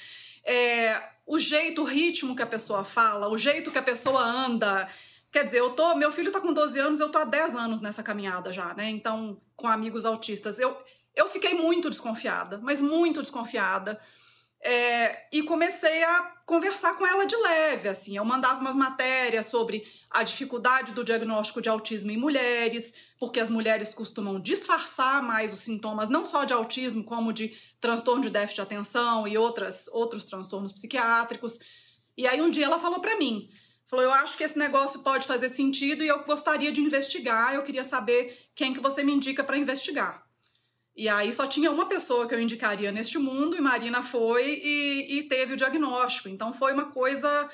É, 0.45 1.03
o 1.27 1.37
jeito, 1.37 1.83
o 1.83 1.85
ritmo 1.85 2.37
que 2.37 2.43
a 2.43 2.47
pessoa 2.47 2.85
fala, 2.85 3.29
o 3.29 3.37
jeito 3.37 3.73
que 3.73 3.79
a 3.79 3.83
pessoa 3.83 4.23
anda. 4.23 4.87
Quer 5.33 5.45
dizer, 5.45 5.59
eu 5.59 5.71
tô, 5.71 5.97
meu 5.97 6.13
filho 6.13 6.31
tá 6.31 6.41
com 6.41 6.53
12 6.53 6.79
anos, 6.79 7.01
eu 7.01 7.09
tô 7.09 7.19
há 7.19 7.25
10 7.25 7.57
anos 7.57 7.81
nessa 7.81 8.03
caminhada 8.03 8.53
já, 8.53 8.73
né? 8.73 8.89
Então, 8.89 9.39
com 9.57 9.67
amigos 9.67 10.07
autistas. 10.07 10.61
Eu, 10.61 10.79
eu 11.15 11.29
fiquei 11.29 11.55
muito 11.55 11.91
desconfiada, 11.91 12.59
mas 12.63 12.81
muito 12.81 13.21
desconfiada 13.21 14.01
é, 14.63 15.29
e 15.33 15.43
comecei 15.43 16.03
a 16.03 16.35
conversar 16.47 16.95
com 16.95 17.07
ela 17.07 17.27
de 17.27 17.37
leve, 17.37 17.89
assim, 17.89 18.17
eu 18.17 18.25
mandava 18.25 18.61
umas 18.61 18.77
matérias 18.77 19.47
sobre 19.47 19.85
a 20.11 20.23
dificuldade 20.23 20.93
do 20.93 21.05
diagnóstico 21.05 21.61
de 21.61 21.69
autismo 21.69 22.11
em 22.11 22.17
mulheres, 22.17 22.95
porque 23.19 23.41
as 23.41 23.51
mulheres 23.51 23.93
costumam 23.95 24.41
disfarçar 24.41 25.23
mais 25.23 25.53
os 25.53 25.61
sintomas, 25.61 26.09
não 26.09 26.25
só 26.25 26.45
de 26.45 26.53
autismo, 26.53 27.05
como 27.05 27.33
de 27.33 27.57
transtorno 27.81 28.23
de 28.23 28.31
déficit 28.31 28.57
de 28.57 28.63
atenção 28.63 29.27
e 29.27 29.37
outras, 29.37 29.89
outros 29.89 30.25
transtornos 30.25 30.73
psiquiátricos. 30.73 31.59
E 32.17 32.27
aí 32.27 32.41
um 32.41 32.51
dia 32.51 32.67
ela 32.67 32.79
falou 32.79 33.01
para 33.01 33.19
mim, 33.19 33.49
falou, 33.87 34.05
eu 34.05 34.13
acho 34.13 34.37
que 34.37 34.45
esse 34.45 34.59
negócio 34.59 35.01
pode 35.01 35.27
fazer 35.27 35.49
sentido 35.49 36.03
e 36.03 36.09
eu 36.09 36.25
gostaria 36.25 36.73
de 36.73 36.81
investigar, 36.81 37.55
eu 37.55 37.63
queria 37.63 37.85
saber 37.85 38.51
quem 38.55 38.73
que 38.73 38.81
você 38.81 39.03
me 39.03 39.13
indica 39.13 39.45
para 39.45 39.59
investigar. 39.59 40.26
E 40.97 41.09
aí 41.09 41.31
só 41.31 41.47
tinha 41.47 41.71
uma 41.71 41.87
pessoa 41.87 42.27
que 42.27 42.35
eu 42.35 42.41
indicaria 42.41 42.91
neste 42.91 43.19
mundo, 43.19 43.55
e 43.55 43.61
Marina 43.61 44.03
foi 44.03 44.61
e, 44.63 45.19
e 45.19 45.23
teve 45.25 45.53
o 45.53 45.57
diagnóstico. 45.57 46.29
Então 46.29 46.55
foi 46.55 46.73
uma 46.73 46.87
coisa. 46.87 47.49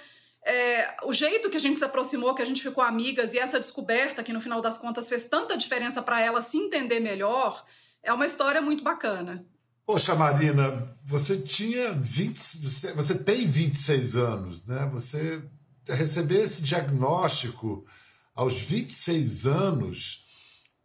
É, 0.45 0.97
o 1.05 1.13
jeito 1.13 1.51
que 1.51 1.57
a 1.57 1.61
gente 1.61 1.79
se 1.79 1.85
aproximou, 1.85 2.35
que 2.35 2.43
a 2.43 2.47
gente 2.47 2.63
ficou 2.63 2.85
amigas, 2.85 3.35
e 3.35 3.39
essa 3.39 3.59
descoberta 3.59 4.23
que 4.23 4.33
no 4.33 4.41
final 4.41 4.61
das 4.61 4.79
contas 4.79 5.09
fez 5.09 5.27
tanta 5.27 5.57
diferença 5.57 6.01
para 6.01 6.21
ela 6.21 6.41
se 6.41 6.57
entender 6.57 7.01
melhor, 7.01 7.65
é 8.03 8.13
uma 8.13 8.27
história 8.27 8.63
muito 8.63 8.85
bacana. 8.85 9.45
Poxa, 9.85 10.15
Marina, 10.15 10.97
você 11.05 11.37
tinha 11.37 11.93
20, 11.93 12.39
você, 12.95 13.15
tem 13.17 13.47
26 13.47 14.17
anos, 14.17 14.67
né? 14.67 14.89
Você 14.93 15.43
receber 15.89 16.43
esse 16.43 16.63
diagnóstico 16.63 17.85
aos 18.35 18.61
26 18.61 19.47
anos, 19.47 20.25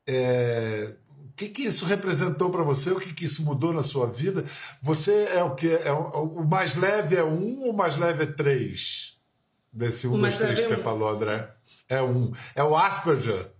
é, 0.07 0.95
que, 1.37 1.49
que 1.49 1.61
isso 1.61 1.85
representou 1.85 2.49
para 2.49 2.63
você? 2.63 2.89
O 2.89 2.99
que, 2.99 3.13
que 3.13 3.25
isso 3.25 3.43
mudou 3.43 3.71
na 3.71 3.83
sua 3.83 4.07
vida? 4.07 4.43
Você 4.81 5.25
é 5.31 5.43
o 5.43 5.53
que? 5.53 5.69
É 5.69 5.91
o, 5.91 6.39
o, 6.39 6.49
mais 6.49 6.73
leve 6.75 7.15
é 7.15 7.23
um 7.23 7.61
ou 7.61 7.69
o 7.69 7.77
mais 7.77 7.95
leve 7.95 8.23
é 8.23 8.25
três? 8.25 9.19
Desse 9.71 10.07
um, 10.07 10.19
dois, 10.19 10.37
três 10.37 10.55
que 10.55 10.65
é 10.65 10.67
você 10.67 10.75
um. 10.77 10.83
falou, 10.83 11.07
André. 11.07 11.53
É 11.87 12.01
um. 12.01 12.33
É 12.55 12.63
o 12.63 12.75
Asperger. 12.75 13.51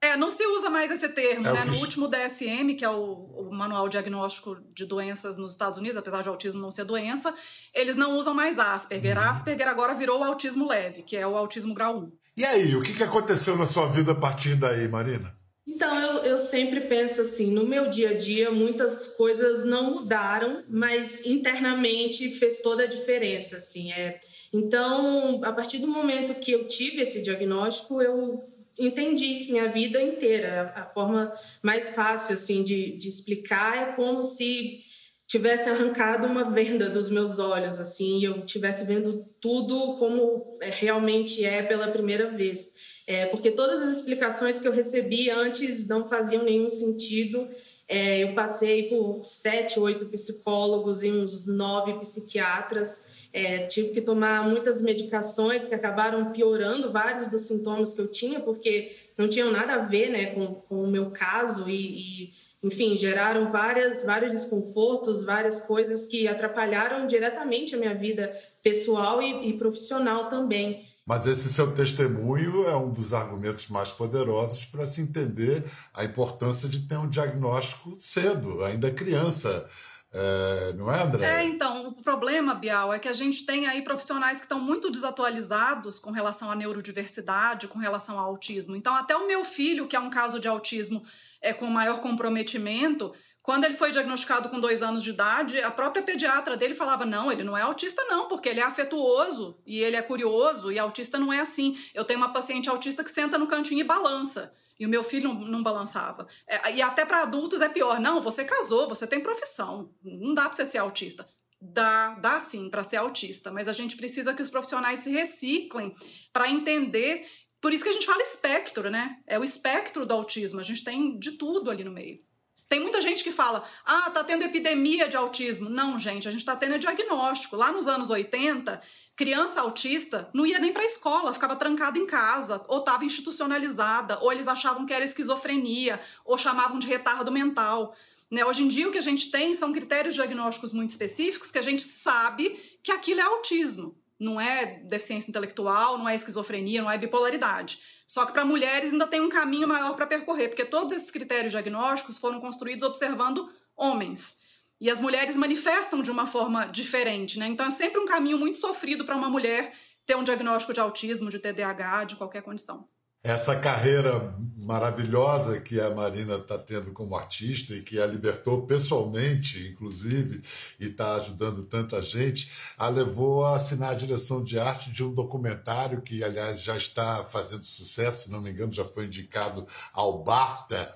É, 0.00 0.16
não 0.16 0.30
se 0.30 0.46
usa 0.46 0.70
mais 0.70 0.90
esse 0.90 1.08
termo, 1.08 1.46
é 1.46 1.52
né? 1.52 1.64
No 1.64 1.76
último 1.78 2.08
DSM, 2.08 2.74
que 2.76 2.84
é 2.84 2.88
o, 2.88 3.48
o, 3.48 3.52
Manual 3.52 3.88
Diagnóstico 3.88 4.56
de 4.72 4.86
Doenças 4.86 5.36
nos 5.36 5.52
Estados 5.52 5.78
Unidos, 5.78 5.98
apesar 5.98 6.22
de 6.22 6.28
autismo 6.28 6.60
não 6.60 6.70
ser 6.70 6.84
doença, 6.84 7.34
eles 7.74 7.96
não 7.96 8.16
usam 8.16 8.32
mais 8.32 8.58
Asperger. 8.58 9.18
Uhum. 9.18 9.24
Asperger 9.24 9.68
agora 9.68 9.94
virou 9.94 10.20
o 10.20 10.24
autismo 10.24 10.68
leve, 10.68 11.02
que 11.02 11.16
é 11.16 11.26
o 11.26 11.36
autismo 11.36 11.74
grau 11.74 11.98
1. 11.98 12.12
E 12.38 12.44
aí, 12.44 12.76
o 12.76 12.80
que, 12.80 12.94
que 12.94 13.02
aconteceu 13.02 13.56
na 13.56 13.66
sua 13.66 13.86
vida 13.88 14.12
a 14.12 14.14
partir 14.14 14.54
daí, 14.54 14.88
Marina? 14.88 15.37
Então, 15.68 16.00
eu, 16.00 16.24
eu 16.24 16.38
sempre 16.38 16.80
penso 16.80 17.20
assim, 17.20 17.50
no 17.50 17.66
meu 17.66 17.90
dia 17.90 18.10
a 18.10 18.14
dia, 18.14 18.50
muitas 18.50 19.06
coisas 19.06 19.64
não 19.64 19.96
mudaram, 19.96 20.64
mas 20.66 21.24
internamente 21.26 22.30
fez 22.30 22.60
toda 22.60 22.84
a 22.84 22.86
diferença, 22.86 23.58
assim, 23.58 23.92
é... 23.92 24.18
Então, 24.50 25.42
a 25.44 25.52
partir 25.52 25.76
do 25.76 25.86
momento 25.86 26.34
que 26.40 26.52
eu 26.52 26.66
tive 26.66 27.02
esse 27.02 27.20
diagnóstico, 27.20 28.00
eu 28.00 28.42
entendi 28.78 29.46
minha 29.50 29.68
vida 29.68 30.00
inteira. 30.00 30.72
A, 30.74 30.82
a 30.82 30.86
forma 30.86 31.30
mais 31.62 31.90
fácil, 31.90 32.32
assim, 32.32 32.62
de, 32.62 32.92
de 32.96 33.08
explicar 33.08 33.76
é 33.76 33.92
como 33.92 34.22
se 34.22 34.80
tivesse 35.28 35.68
arrancado 35.68 36.26
uma 36.26 36.50
venda 36.50 36.88
dos 36.88 37.10
meus 37.10 37.38
olhos, 37.38 37.78
assim, 37.78 38.18
e 38.18 38.24
eu 38.24 38.46
tivesse 38.46 38.86
vendo 38.86 39.26
tudo 39.38 39.98
como 39.98 40.56
é, 40.62 40.70
realmente 40.70 41.44
é 41.44 41.62
pela 41.62 41.88
primeira 41.88 42.30
vez. 42.30 42.72
É, 43.06 43.26
porque 43.26 43.50
todas 43.50 43.82
as 43.82 43.90
explicações 43.90 44.58
que 44.58 44.66
eu 44.66 44.72
recebi 44.72 45.28
antes 45.28 45.86
não 45.86 46.08
faziam 46.08 46.42
nenhum 46.44 46.70
sentido. 46.70 47.46
É, 47.86 48.22
eu 48.22 48.34
passei 48.34 48.88
por 48.88 49.22
sete, 49.24 49.78
oito 49.78 50.06
psicólogos 50.06 51.02
e 51.02 51.10
uns 51.10 51.44
nove 51.46 51.98
psiquiatras. 51.98 53.28
É, 53.30 53.66
tive 53.66 53.90
que 53.90 54.00
tomar 54.00 54.48
muitas 54.48 54.80
medicações 54.80 55.66
que 55.66 55.74
acabaram 55.74 56.32
piorando 56.32 56.90
vários 56.90 57.26
dos 57.28 57.42
sintomas 57.42 57.92
que 57.92 58.00
eu 58.00 58.08
tinha, 58.08 58.40
porque 58.40 58.96
não 59.16 59.28
tinham 59.28 59.50
nada 59.50 59.74
a 59.74 59.78
ver 59.78 60.08
né, 60.08 60.26
com, 60.26 60.54
com 60.54 60.84
o 60.84 60.90
meu 60.90 61.10
caso 61.10 61.68
e, 61.68 62.24
e 62.24 62.47
enfim, 62.62 62.96
geraram 62.96 63.50
várias, 63.50 64.02
vários 64.02 64.32
desconfortos, 64.32 65.24
várias 65.24 65.60
coisas 65.60 66.06
que 66.06 66.26
atrapalharam 66.26 67.06
diretamente 67.06 67.74
a 67.74 67.78
minha 67.78 67.94
vida 67.94 68.32
pessoal 68.62 69.22
e, 69.22 69.48
e 69.48 69.52
profissional 69.58 70.28
também. 70.28 70.86
Mas 71.06 71.26
esse 71.26 71.50
seu 71.50 71.72
testemunho 71.72 72.66
é 72.66 72.76
um 72.76 72.90
dos 72.90 73.14
argumentos 73.14 73.68
mais 73.68 73.90
poderosos 73.90 74.66
para 74.66 74.84
se 74.84 75.00
entender 75.00 75.64
a 75.94 76.04
importância 76.04 76.68
de 76.68 76.80
ter 76.80 76.98
um 76.98 77.08
diagnóstico 77.08 77.94
cedo, 77.98 78.62
ainda 78.62 78.90
criança. 78.90 79.66
É, 80.12 80.72
não 80.74 80.92
é, 80.92 81.02
André? 81.02 81.26
É, 81.26 81.44
então, 81.44 81.88
o 81.88 82.02
problema, 82.02 82.54
Bial, 82.54 82.92
é 82.92 82.98
que 82.98 83.08
a 83.08 83.12
gente 83.12 83.46
tem 83.46 83.66
aí 83.66 83.80
profissionais 83.80 84.36
que 84.38 84.44
estão 84.44 84.60
muito 84.60 84.90
desatualizados 84.90 85.98
com 85.98 86.10
relação 86.10 86.50
à 86.50 86.56
neurodiversidade, 86.56 87.68
com 87.68 87.78
relação 87.78 88.18
ao 88.18 88.26
autismo. 88.26 88.76
Então, 88.76 88.94
até 88.94 89.16
o 89.16 89.26
meu 89.26 89.44
filho, 89.44 89.86
que 89.86 89.96
é 89.96 90.00
um 90.00 90.10
caso 90.10 90.38
de 90.38 90.48
autismo 90.48 91.02
é, 91.40 91.52
com 91.52 91.66
maior 91.66 92.00
comprometimento, 92.00 93.12
quando 93.48 93.64
ele 93.64 93.74
foi 93.74 93.90
diagnosticado 93.90 94.50
com 94.50 94.60
dois 94.60 94.82
anos 94.82 95.02
de 95.02 95.08
idade, 95.08 95.58
a 95.60 95.70
própria 95.70 96.02
pediatra 96.02 96.54
dele 96.56 96.74
falava: 96.74 97.06
não, 97.06 97.32
ele 97.32 97.42
não 97.42 97.56
é 97.56 97.62
autista, 97.62 98.04
não, 98.04 98.28
porque 98.28 98.48
ele 98.48 98.60
é 98.60 98.62
afetuoso 98.62 99.58
e 99.66 99.78
ele 99.78 99.96
é 99.96 100.02
curioso, 100.02 100.70
e 100.70 100.78
autista 100.78 101.18
não 101.18 101.32
é 101.32 101.40
assim. 101.40 101.74
Eu 101.94 102.04
tenho 102.04 102.18
uma 102.18 102.32
paciente 102.32 102.68
autista 102.68 103.02
que 103.02 103.10
senta 103.10 103.38
no 103.38 103.46
cantinho 103.46 103.80
e 103.80 103.84
balança. 103.84 104.52
E 104.78 104.86
o 104.86 104.88
meu 104.88 105.02
filho 105.02 105.32
não, 105.32 105.62
balançava. 105.62 106.26
É, 106.46 106.74
e 106.74 106.82
até 106.82 107.04
para 107.04 107.22
adultos 107.22 107.60
é 107.60 107.68
pior. 107.68 107.98
Não, 107.98 108.20
você 108.20 108.44
casou, 108.44 108.88
você 108.88 109.06
tem 109.06 109.18
profissão. 109.18 109.90
Não 110.04 110.34
dá 110.34 110.42
para 110.42 110.52
você 110.52 110.64
ser 110.64 110.78
autista. 110.78 111.26
Dá, 111.60 112.14
dá 112.14 112.40
sim 112.40 112.70
para 112.70 112.84
ser 112.84 112.98
autista, 112.98 113.50
mas 113.50 113.66
a 113.66 113.72
gente 113.72 113.96
precisa 113.96 114.32
que 114.32 114.42
os 114.42 114.50
profissionais 114.50 115.00
se 115.00 115.10
reciclem 115.10 115.92
para 116.32 116.48
entender. 116.48 117.26
Por 117.60 117.72
isso 117.72 117.82
que 117.82 117.90
a 117.90 117.92
gente 117.92 118.06
fala 118.06 118.22
espectro, 118.22 118.90
né? 118.90 119.18
É 119.26 119.38
o 119.38 119.44
espectro 119.44 120.06
do 120.06 120.14
autismo. 120.14 120.60
A 120.60 120.62
gente 120.62 120.84
tem 120.84 121.18
de 121.18 121.32
tudo 121.32 121.70
ali 121.70 121.82
no 121.82 121.90
meio. 121.90 122.20
Tem 122.68 122.80
muita 122.80 123.00
gente 123.00 123.24
que 123.24 123.32
fala, 123.32 123.64
ah, 123.84 124.10
tá 124.10 124.22
tendo 124.22 124.44
epidemia 124.44 125.08
de 125.08 125.16
autismo. 125.16 125.70
Não, 125.70 125.98
gente, 125.98 126.28
a 126.28 126.30
gente 126.30 126.44
tá 126.44 126.54
tendo 126.54 126.78
diagnóstico. 126.78 127.56
Lá 127.56 127.72
nos 127.72 127.88
anos 127.88 128.10
80, 128.10 128.80
criança 129.16 129.62
autista 129.62 130.28
não 130.34 130.44
ia 130.44 130.58
nem 130.58 130.72
para 130.72 130.82
a 130.82 130.86
escola, 130.86 131.32
ficava 131.32 131.56
trancada 131.56 131.98
em 131.98 132.06
casa, 132.06 132.62
ou 132.68 132.80
estava 132.80 133.06
institucionalizada, 133.06 134.18
ou 134.20 134.30
eles 134.30 134.46
achavam 134.46 134.84
que 134.84 134.92
era 134.92 135.04
esquizofrenia, 135.04 135.98
ou 136.26 136.36
chamavam 136.36 136.78
de 136.78 136.86
retardo 136.86 137.32
mental. 137.32 137.96
Né? 138.30 138.44
Hoje 138.44 138.62
em 138.62 138.68
dia, 138.68 138.86
o 138.86 138.92
que 138.92 138.98
a 138.98 139.02
gente 139.02 139.30
tem 139.30 139.54
são 139.54 139.72
critérios 139.72 140.14
diagnósticos 140.14 140.72
muito 140.72 140.90
específicos 140.90 141.50
que 141.50 141.58
a 141.58 141.62
gente 141.62 141.80
sabe 141.80 142.50
que 142.82 142.92
aquilo 142.92 143.20
é 143.20 143.24
autismo. 143.24 143.96
Não 144.18 144.40
é 144.40 144.80
deficiência 144.84 145.30
intelectual, 145.30 145.96
não 145.98 146.08
é 146.08 146.14
esquizofrenia, 146.14 146.82
não 146.82 146.90
é 146.90 146.98
bipolaridade. 146.98 147.78
Só 148.06 148.26
que 148.26 148.32
para 148.32 148.44
mulheres 148.44 148.92
ainda 148.92 149.06
tem 149.06 149.20
um 149.20 149.28
caminho 149.28 149.68
maior 149.68 149.94
para 149.94 150.06
percorrer, 150.06 150.48
porque 150.48 150.64
todos 150.64 150.92
esses 150.92 151.10
critérios 151.10 151.52
diagnósticos 151.52 152.18
foram 152.18 152.40
construídos 152.40 152.86
observando 152.86 153.48
homens. 153.76 154.38
E 154.80 154.90
as 154.90 155.00
mulheres 155.00 155.36
manifestam 155.36 156.02
de 156.02 156.10
uma 156.10 156.26
forma 156.26 156.66
diferente, 156.66 157.38
né? 157.38 157.46
Então 157.46 157.66
é 157.66 157.70
sempre 157.70 158.00
um 158.00 158.06
caminho 158.06 158.38
muito 158.38 158.58
sofrido 158.58 159.04
para 159.04 159.16
uma 159.16 159.28
mulher 159.28 159.72
ter 160.06 160.16
um 160.16 160.24
diagnóstico 160.24 160.72
de 160.72 160.80
autismo, 160.80 161.30
de 161.30 161.38
TDAH, 161.38 162.04
de 162.04 162.16
qualquer 162.16 162.42
condição 162.42 162.86
essa 163.30 163.54
carreira 163.54 164.34
maravilhosa 164.56 165.60
que 165.60 165.78
a 165.78 165.90
Marina 165.90 166.36
está 166.36 166.58
tendo 166.58 166.92
como 166.92 167.14
artista 167.14 167.74
e 167.74 167.82
que 167.82 168.00
a 168.00 168.06
libertou 168.06 168.66
pessoalmente, 168.66 169.68
inclusive, 169.68 170.42
e 170.80 170.86
está 170.86 171.14
ajudando 171.16 171.62
tanta 171.62 172.00
gente, 172.00 172.50
a 172.76 172.88
levou 172.88 173.44
a 173.44 173.56
assinar 173.56 173.90
a 173.90 173.94
direção 173.94 174.42
de 174.42 174.58
arte 174.58 174.90
de 174.90 175.04
um 175.04 175.12
documentário 175.12 176.00
que, 176.00 176.24
aliás, 176.24 176.62
já 176.62 176.76
está 176.76 177.22
fazendo 177.24 177.64
sucesso, 177.64 178.24
se 178.24 178.30
não 178.30 178.40
me 178.40 178.50
engano, 178.50 178.72
já 178.72 178.84
foi 178.84 179.06
indicado 179.06 179.66
ao 179.92 180.22
BAFTA, 180.22 180.94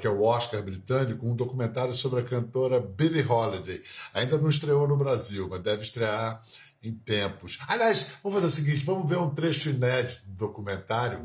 que 0.00 0.06
é 0.06 0.10
o 0.10 0.22
Oscar 0.22 0.62
britânico, 0.62 1.26
um 1.26 1.34
documentário 1.34 1.94
sobre 1.94 2.20
a 2.20 2.24
cantora 2.24 2.78
Billie 2.78 3.26
Holiday. 3.26 3.82
Ainda 4.12 4.36
não 4.36 4.50
estreou 4.50 4.86
no 4.86 4.96
Brasil, 4.96 5.48
mas 5.48 5.62
deve 5.62 5.82
estrear 5.82 6.42
em 6.82 6.94
tempos. 6.94 7.58
Aliás, 7.68 8.18
vamos 8.22 8.34
fazer 8.34 8.46
o 8.46 8.50
seguinte, 8.50 8.84
vamos 8.84 9.08
ver 9.08 9.18
um 9.18 9.30
trecho 9.30 9.70
inédito 9.70 10.22
do 10.26 10.46
documentário. 10.46 11.18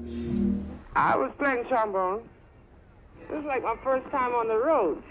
I 0.96 1.16
was 1.16 1.32
playing 1.38 1.66
trombone. 1.66 2.22
It 3.30 3.36
was 3.36 3.46
like 3.46 3.62
my 3.63 3.76
first 3.84 4.10
time 4.10 4.34
on 4.34 4.48
the 4.48 4.58
road. 4.58 5.02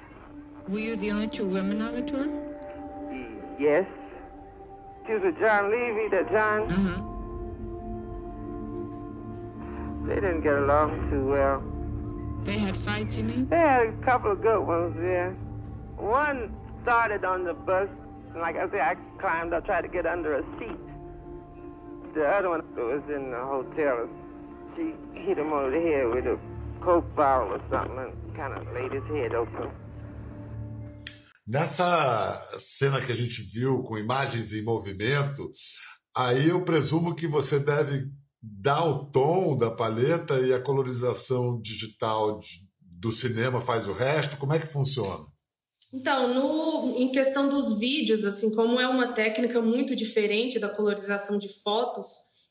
Were 0.68 0.80
you 0.80 0.96
the 0.96 1.10
only 1.10 1.28
two 1.28 1.46
women 1.46 1.80
on 1.80 1.94
the 1.94 2.02
tour? 2.02 2.26
Yes. 3.58 3.86
She 5.06 5.14
was 5.14 5.22
with 5.22 5.38
John 5.38 5.70
Levy, 5.70 6.08
that 6.08 6.30
John. 6.30 6.70
Uh-huh. 6.70 7.02
They 10.06 10.14
didn't 10.16 10.42
get 10.42 10.54
along 10.54 11.10
too 11.10 11.26
well. 11.26 11.62
They 12.44 12.58
had 12.58 12.76
fights, 12.84 13.16
you 13.16 13.24
mean? 13.24 13.48
They 13.48 13.56
had 13.56 13.86
a 13.86 13.92
couple 14.04 14.32
of 14.32 14.42
good 14.42 14.60
ones, 14.60 14.96
yeah. 15.00 15.30
One 15.96 16.54
started 16.82 17.24
on 17.24 17.44
the 17.44 17.54
bus 17.54 17.88
like 18.36 18.56
I 18.56 18.68
said, 18.70 18.80
I 18.80 18.94
climbed 19.18 19.52
up, 19.52 19.64
tried 19.64 19.82
to 19.82 19.88
get 19.88 20.06
under 20.06 20.34
a 20.34 20.42
seat. 20.58 20.78
The 22.14 22.26
other 22.26 22.50
one 22.50 22.62
was 22.76 23.02
in 23.08 23.30
the 23.30 23.44
hotel. 23.44 24.08
She 24.76 24.94
hit 25.14 25.38
him 25.38 25.52
over 25.52 25.70
the 25.70 25.80
head 25.80 26.06
with 26.08 26.26
a 26.26 26.38
coke 26.80 27.14
bottle 27.14 27.54
or 27.54 27.60
something 27.70 27.98
and 27.98 28.36
kind 28.36 28.52
of 28.54 28.66
laid 28.72 28.92
his 28.92 29.04
head 29.08 29.34
open. 29.34 29.70
Nessa 31.46 32.40
cena 32.58 33.00
que 33.00 33.12
a 33.12 33.16
gente 33.16 33.42
viu 33.42 33.82
com 33.82 33.98
imagens 33.98 34.52
em 34.52 34.62
movimento, 34.62 35.50
aí 36.14 36.48
eu 36.48 36.64
presumo 36.64 37.14
que 37.14 37.26
você 37.26 37.58
deve 37.58 38.06
dar 38.40 38.84
o 38.84 39.10
tom 39.10 39.56
da 39.56 39.70
paleta 39.70 40.38
e 40.40 40.54
a 40.54 40.60
colorização 40.60 41.60
digital 41.60 42.40
do 42.80 43.10
cinema 43.10 43.60
faz 43.60 43.88
o 43.88 43.92
resto. 43.92 44.36
Como 44.36 44.52
é 44.52 44.58
que 44.58 44.66
funciona? 44.66 45.31
Então, 45.92 46.32
no, 46.32 46.98
em 46.98 47.12
questão 47.12 47.48
dos 47.48 47.78
vídeos, 47.78 48.24
assim, 48.24 48.54
como 48.54 48.80
é 48.80 48.88
uma 48.88 49.12
técnica 49.12 49.60
muito 49.60 49.94
diferente 49.94 50.58
da 50.58 50.68
colorização 50.68 51.36
de 51.36 51.48
fotos, 51.62 52.08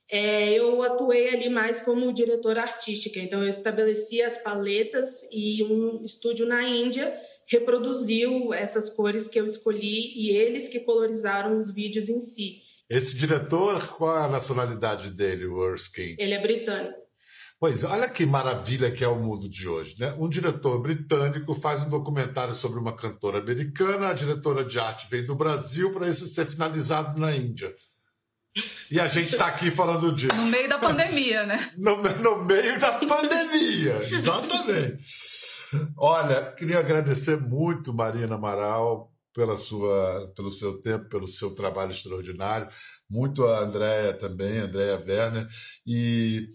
é, 0.09 0.51
eu 0.51 0.83
atuei 0.83 1.29
ali 1.29 1.49
mais 1.49 1.79
como 1.79 2.13
diretora 2.13 2.61
artística. 2.61 3.19
Então, 3.19 3.41
eu 3.41 3.49
estabeleci 3.49 4.21
as 4.21 4.37
paletas 4.37 5.21
e 5.31 5.63
um 5.63 6.03
estúdio 6.03 6.45
na 6.45 6.61
Índia 6.63 7.17
reproduziu 7.49 8.53
essas 8.53 8.89
cores 8.89 9.27
que 9.27 9.39
eu 9.39 9.45
escolhi 9.45 10.13
e 10.15 10.29
eles 10.29 10.69
que 10.69 10.81
colorizaram 10.81 11.57
os 11.57 11.73
vídeos 11.73 12.09
em 12.09 12.19
si. 12.19 12.61
Esse 12.89 13.17
diretor, 13.17 13.95
qual 13.95 14.17
é 14.17 14.25
a 14.25 14.27
nacionalidade 14.27 15.09
dele, 15.11 15.45
o 15.45 15.71
Erskine? 15.71 16.17
Ele 16.19 16.33
é 16.33 16.41
britânico. 16.41 16.99
Pois, 17.61 17.83
olha 17.83 18.09
que 18.09 18.25
maravilha 18.25 18.89
que 18.89 19.03
é 19.03 19.07
o 19.07 19.19
mundo 19.19 19.47
de 19.47 19.69
hoje, 19.69 19.95
né? 19.99 20.15
Um 20.17 20.27
diretor 20.27 20.81
britânico 20.81 21.53
faz 21.53 21.83
um 21.83 21.89
documentário 21.89 22.55
sobre 22.55 22.79
uma 22.79 22.95
cantora 22.95 23.37
americana, 23.37 24.07
a 24.07 24.13
diretora 24.13 24.65
de 24.65 24.79
arte 24.79 25.05
vem 25.11 25.23
do 25.23 25.35
Brasil 25.35 25.91
para 25.91 26.07
isso 26.07 26.25
ser 26.25 26.47
finalizado 26.47 27.19
na 27.19 27.35
Índia. 27.35 27.71
E 28.89 28.99
a 28.99 29.07
gente 29.07 29.33
está 29.33 29.45
aqui 29.45 29.69
falando 29.69 30.11
disso. 30.11 30.35
No 30.35 30.47
meio 30.47 30.67
da 30.67 30.79
pandemia, 30.79 31.45
né? 31.45 31.71
No, 31.77 32.01
no 32.01 32.43
meio 32.45 32.79
da 32.79 32.93
pandemia, 32.93 33.97
exatamente. 34.11 35.03
Olha, 35.95 36.51
queria 36.53 36.79
agradecer 36.79 37.39
muito, 37.39 37.93
Marina 37.93 38.37
Amaral, 38.37 39.13
pela 39.35 39.55
sua, 39.55 40.33
pelo 40.35 40.49
seu 40.49 40.81
tempo, 40.81 41.07
pelo 41.09 41.27
seu 41.27 41.53
trabalho 41.53 41.91
extraordinário. 41.91 42.67
Muito 43.07 43.45
a 43.45 43.59
Andréia 43.59 44.13
também, 44.13 44.57
Andréia 44.57 44.99
Werner. 44.99 45.47
E 45.85 46.47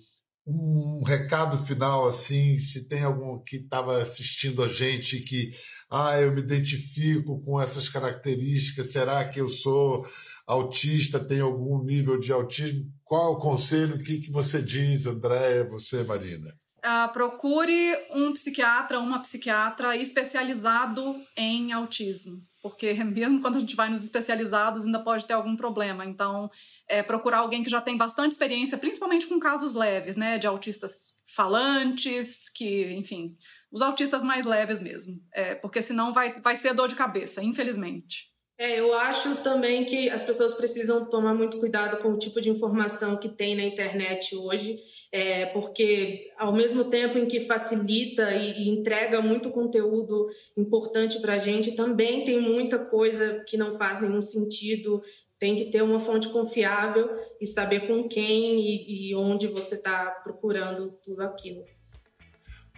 um 0.46 1.02
recado 1.02 1.58
final 1.58 2.06
assim, 2.06 2.58
se 2.58 2.86
tem 2.86 3.02
algum 3.02 3.42
que 3.42 3.56
estava 3.56 4.00
assistindo 4.00 4.62
a 4.62 4.68
gente 4.68 5.20
que 5.20 5.50
ah, 5.90 6.20
eu 6.20 6.32
me 6.32 6.40
identifico 6.40 7.40
com 7.42 7.60
essas 7.60 7.88
características, 7.88 8.92
será 8.92 9.24
que 9.28 9.40
eu 9.40 9.48
sou 9.48 10.06
autista, 10.46 11.18
tenho 11.18 11.46
algum 11.46 11.82
nível 11.82 12.18
de 12.18 12.32
autismo? 12.32 12.84
Qual 13.02 13.32
o 13.32 13.38
conselho? 13.38 13.96
O 13.96 14.02
que, 14.02 14.20
que 14.20 14.30
você 14.30 14.62
diz, 14.62 15.06
Andréia, 15.06 15.64
você, 15.64 16.04
Marina? 16.04 16.54
Uh, 16.86 17.12
procure 17.12 17.98
um 18.12 18.32
psiquiatra, 18.32 19.00
uma 19.00 19.20
psiquiatra 19.20 19.96
especializado 19.96 21.20
em 21.36 21.72
autismo 21.72 22.40
porque 22.66 22.92
mesmo 23.04 23.40
quando 23.40 23.56
a 23.56 23.60
gente 23.60 23.76
vai 23.76 23.88
nos 23.88 24.02
especializados 24.02 24.86
ainda 24.86 24.98
pode 24.98 25.24
ter 25.24 25.34
algum 25.34 25.56
problema. 25.56 26.04
Então, 26.04 26.50
é, 26.88 27.02
procurar 27.02 27.38
alguém 27.38 27.62
que 27.62 27.70
já 27.70 27.80
tem 27.80 27.96
bastante 27.96 28.32
experiência, 28.32 28.76
principalmente 28.76 29.26
com 29.26 29.38
casos 29.38 29.74
leves, 29.74 30.16
né, 30.16 30.36
de 30.36 30.46
autistas 30.46 31.14
falantes, 31.26 32.48
que, 32.48 32.92
enfim, 32.94 33.36
os 33.70 33.82
autistas 33.82 34.24
mais 34.24 34.46
leves 34.46 34.80
mesmo, 34.80 35.20
é, 35.32 35.54
porque 35.54 35.82
senão 35.82 36.12
vai, 36.12 36.40
vai 36.40 36.56
ser 36.56 36.74
dor 36.74 36.88
de 36.88 36.94
cabeça, 36.94 37.42
infelizmente. 37.42 38.35
É, 38.58 38.80
eu 38.80 38.94
acho 38.94 39.36
também 39.36 39.84
que 39.84 40.08
as 40.08 40.24
pessoas 40.24 40.54
precisam 40.54 41.04
tomar 41.04 41.34
muito 41.34 41.58
cuidado 41.58 41.98
com 41.98 42.08
o 42.08 42.18
tipo 42.18 42.40
de 42.40 42.48
informação 42.48 43.18
que 43.18 43.28
tem 43.28 43.54
na 43.54 43.62
internet 43.62 44.34
hoje, 44.34 44.78
é, 45.12 45.44
porque 45.46 46.30
ao 46.38 46.54
mesmo 46.54 46.84
tempo 46.84 47.18
em 47.18 47.26
que 47.26 47.38
facilita 47.38 48.34
e, 48.34 48.62
e 48.62 48.68
entrega 48.70 49.20
muito 49.20 49.50
conteúdo 49.50 50.28
importante 50.56 51.20
para 51.20 51.34
a 51.34 51.38
gente, 51.38 51.72
também 51.72 52.24
tem 52.24 52.40
muita 52.40 52.78
coisa 52.78 53.44
que 53.46 53.58
não 53.58 53.76
faz 53.76 54.00
nenhum 54.00 54.22
sentido. 54.22 55.02
Tem 55.38 55.54
que 55.54 55.66
ter 55.66 55.82
uma 55.82 56.00
fonte 56.00 56.30
confiável 56.30 57.10
e 57.38 57.46
saber 57.46 57.86
com 57.86 58.08
quem 58.08 58.58
e, 58.58 59.10
e 59.10 59.14
onde 59.14 59.48
você 59.48 59.74
está 59.74 60.06
procurando 60.24 60.98
tudo 61.04 61.20
aquilo. 61.20 61.62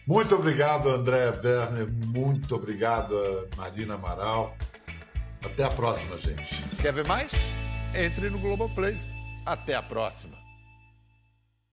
Muito 0.05 0.35
obrigado, 0.35 0.89
André 0.89 1.29
Werner. 1.29 1.87
Muito 2.07 2.57
obrigado, 2.57 3.15
Marina 3.57 3.95
Amaral. 3.95 4.57
Até 5.45 5.65
a 5.65 5.69
próxima, 5.69 6.17
gente. 6.19 6.63
Quer 6.81 6.93
ver 6.93 7.07
mais? 7.07 7.31
Entre 7.95 8.31
no 8.31 8.39
Globoplay. 8.39 8.97
Até 9.45 9.75
a 9.75 9.83
próxima. 9.83 10.38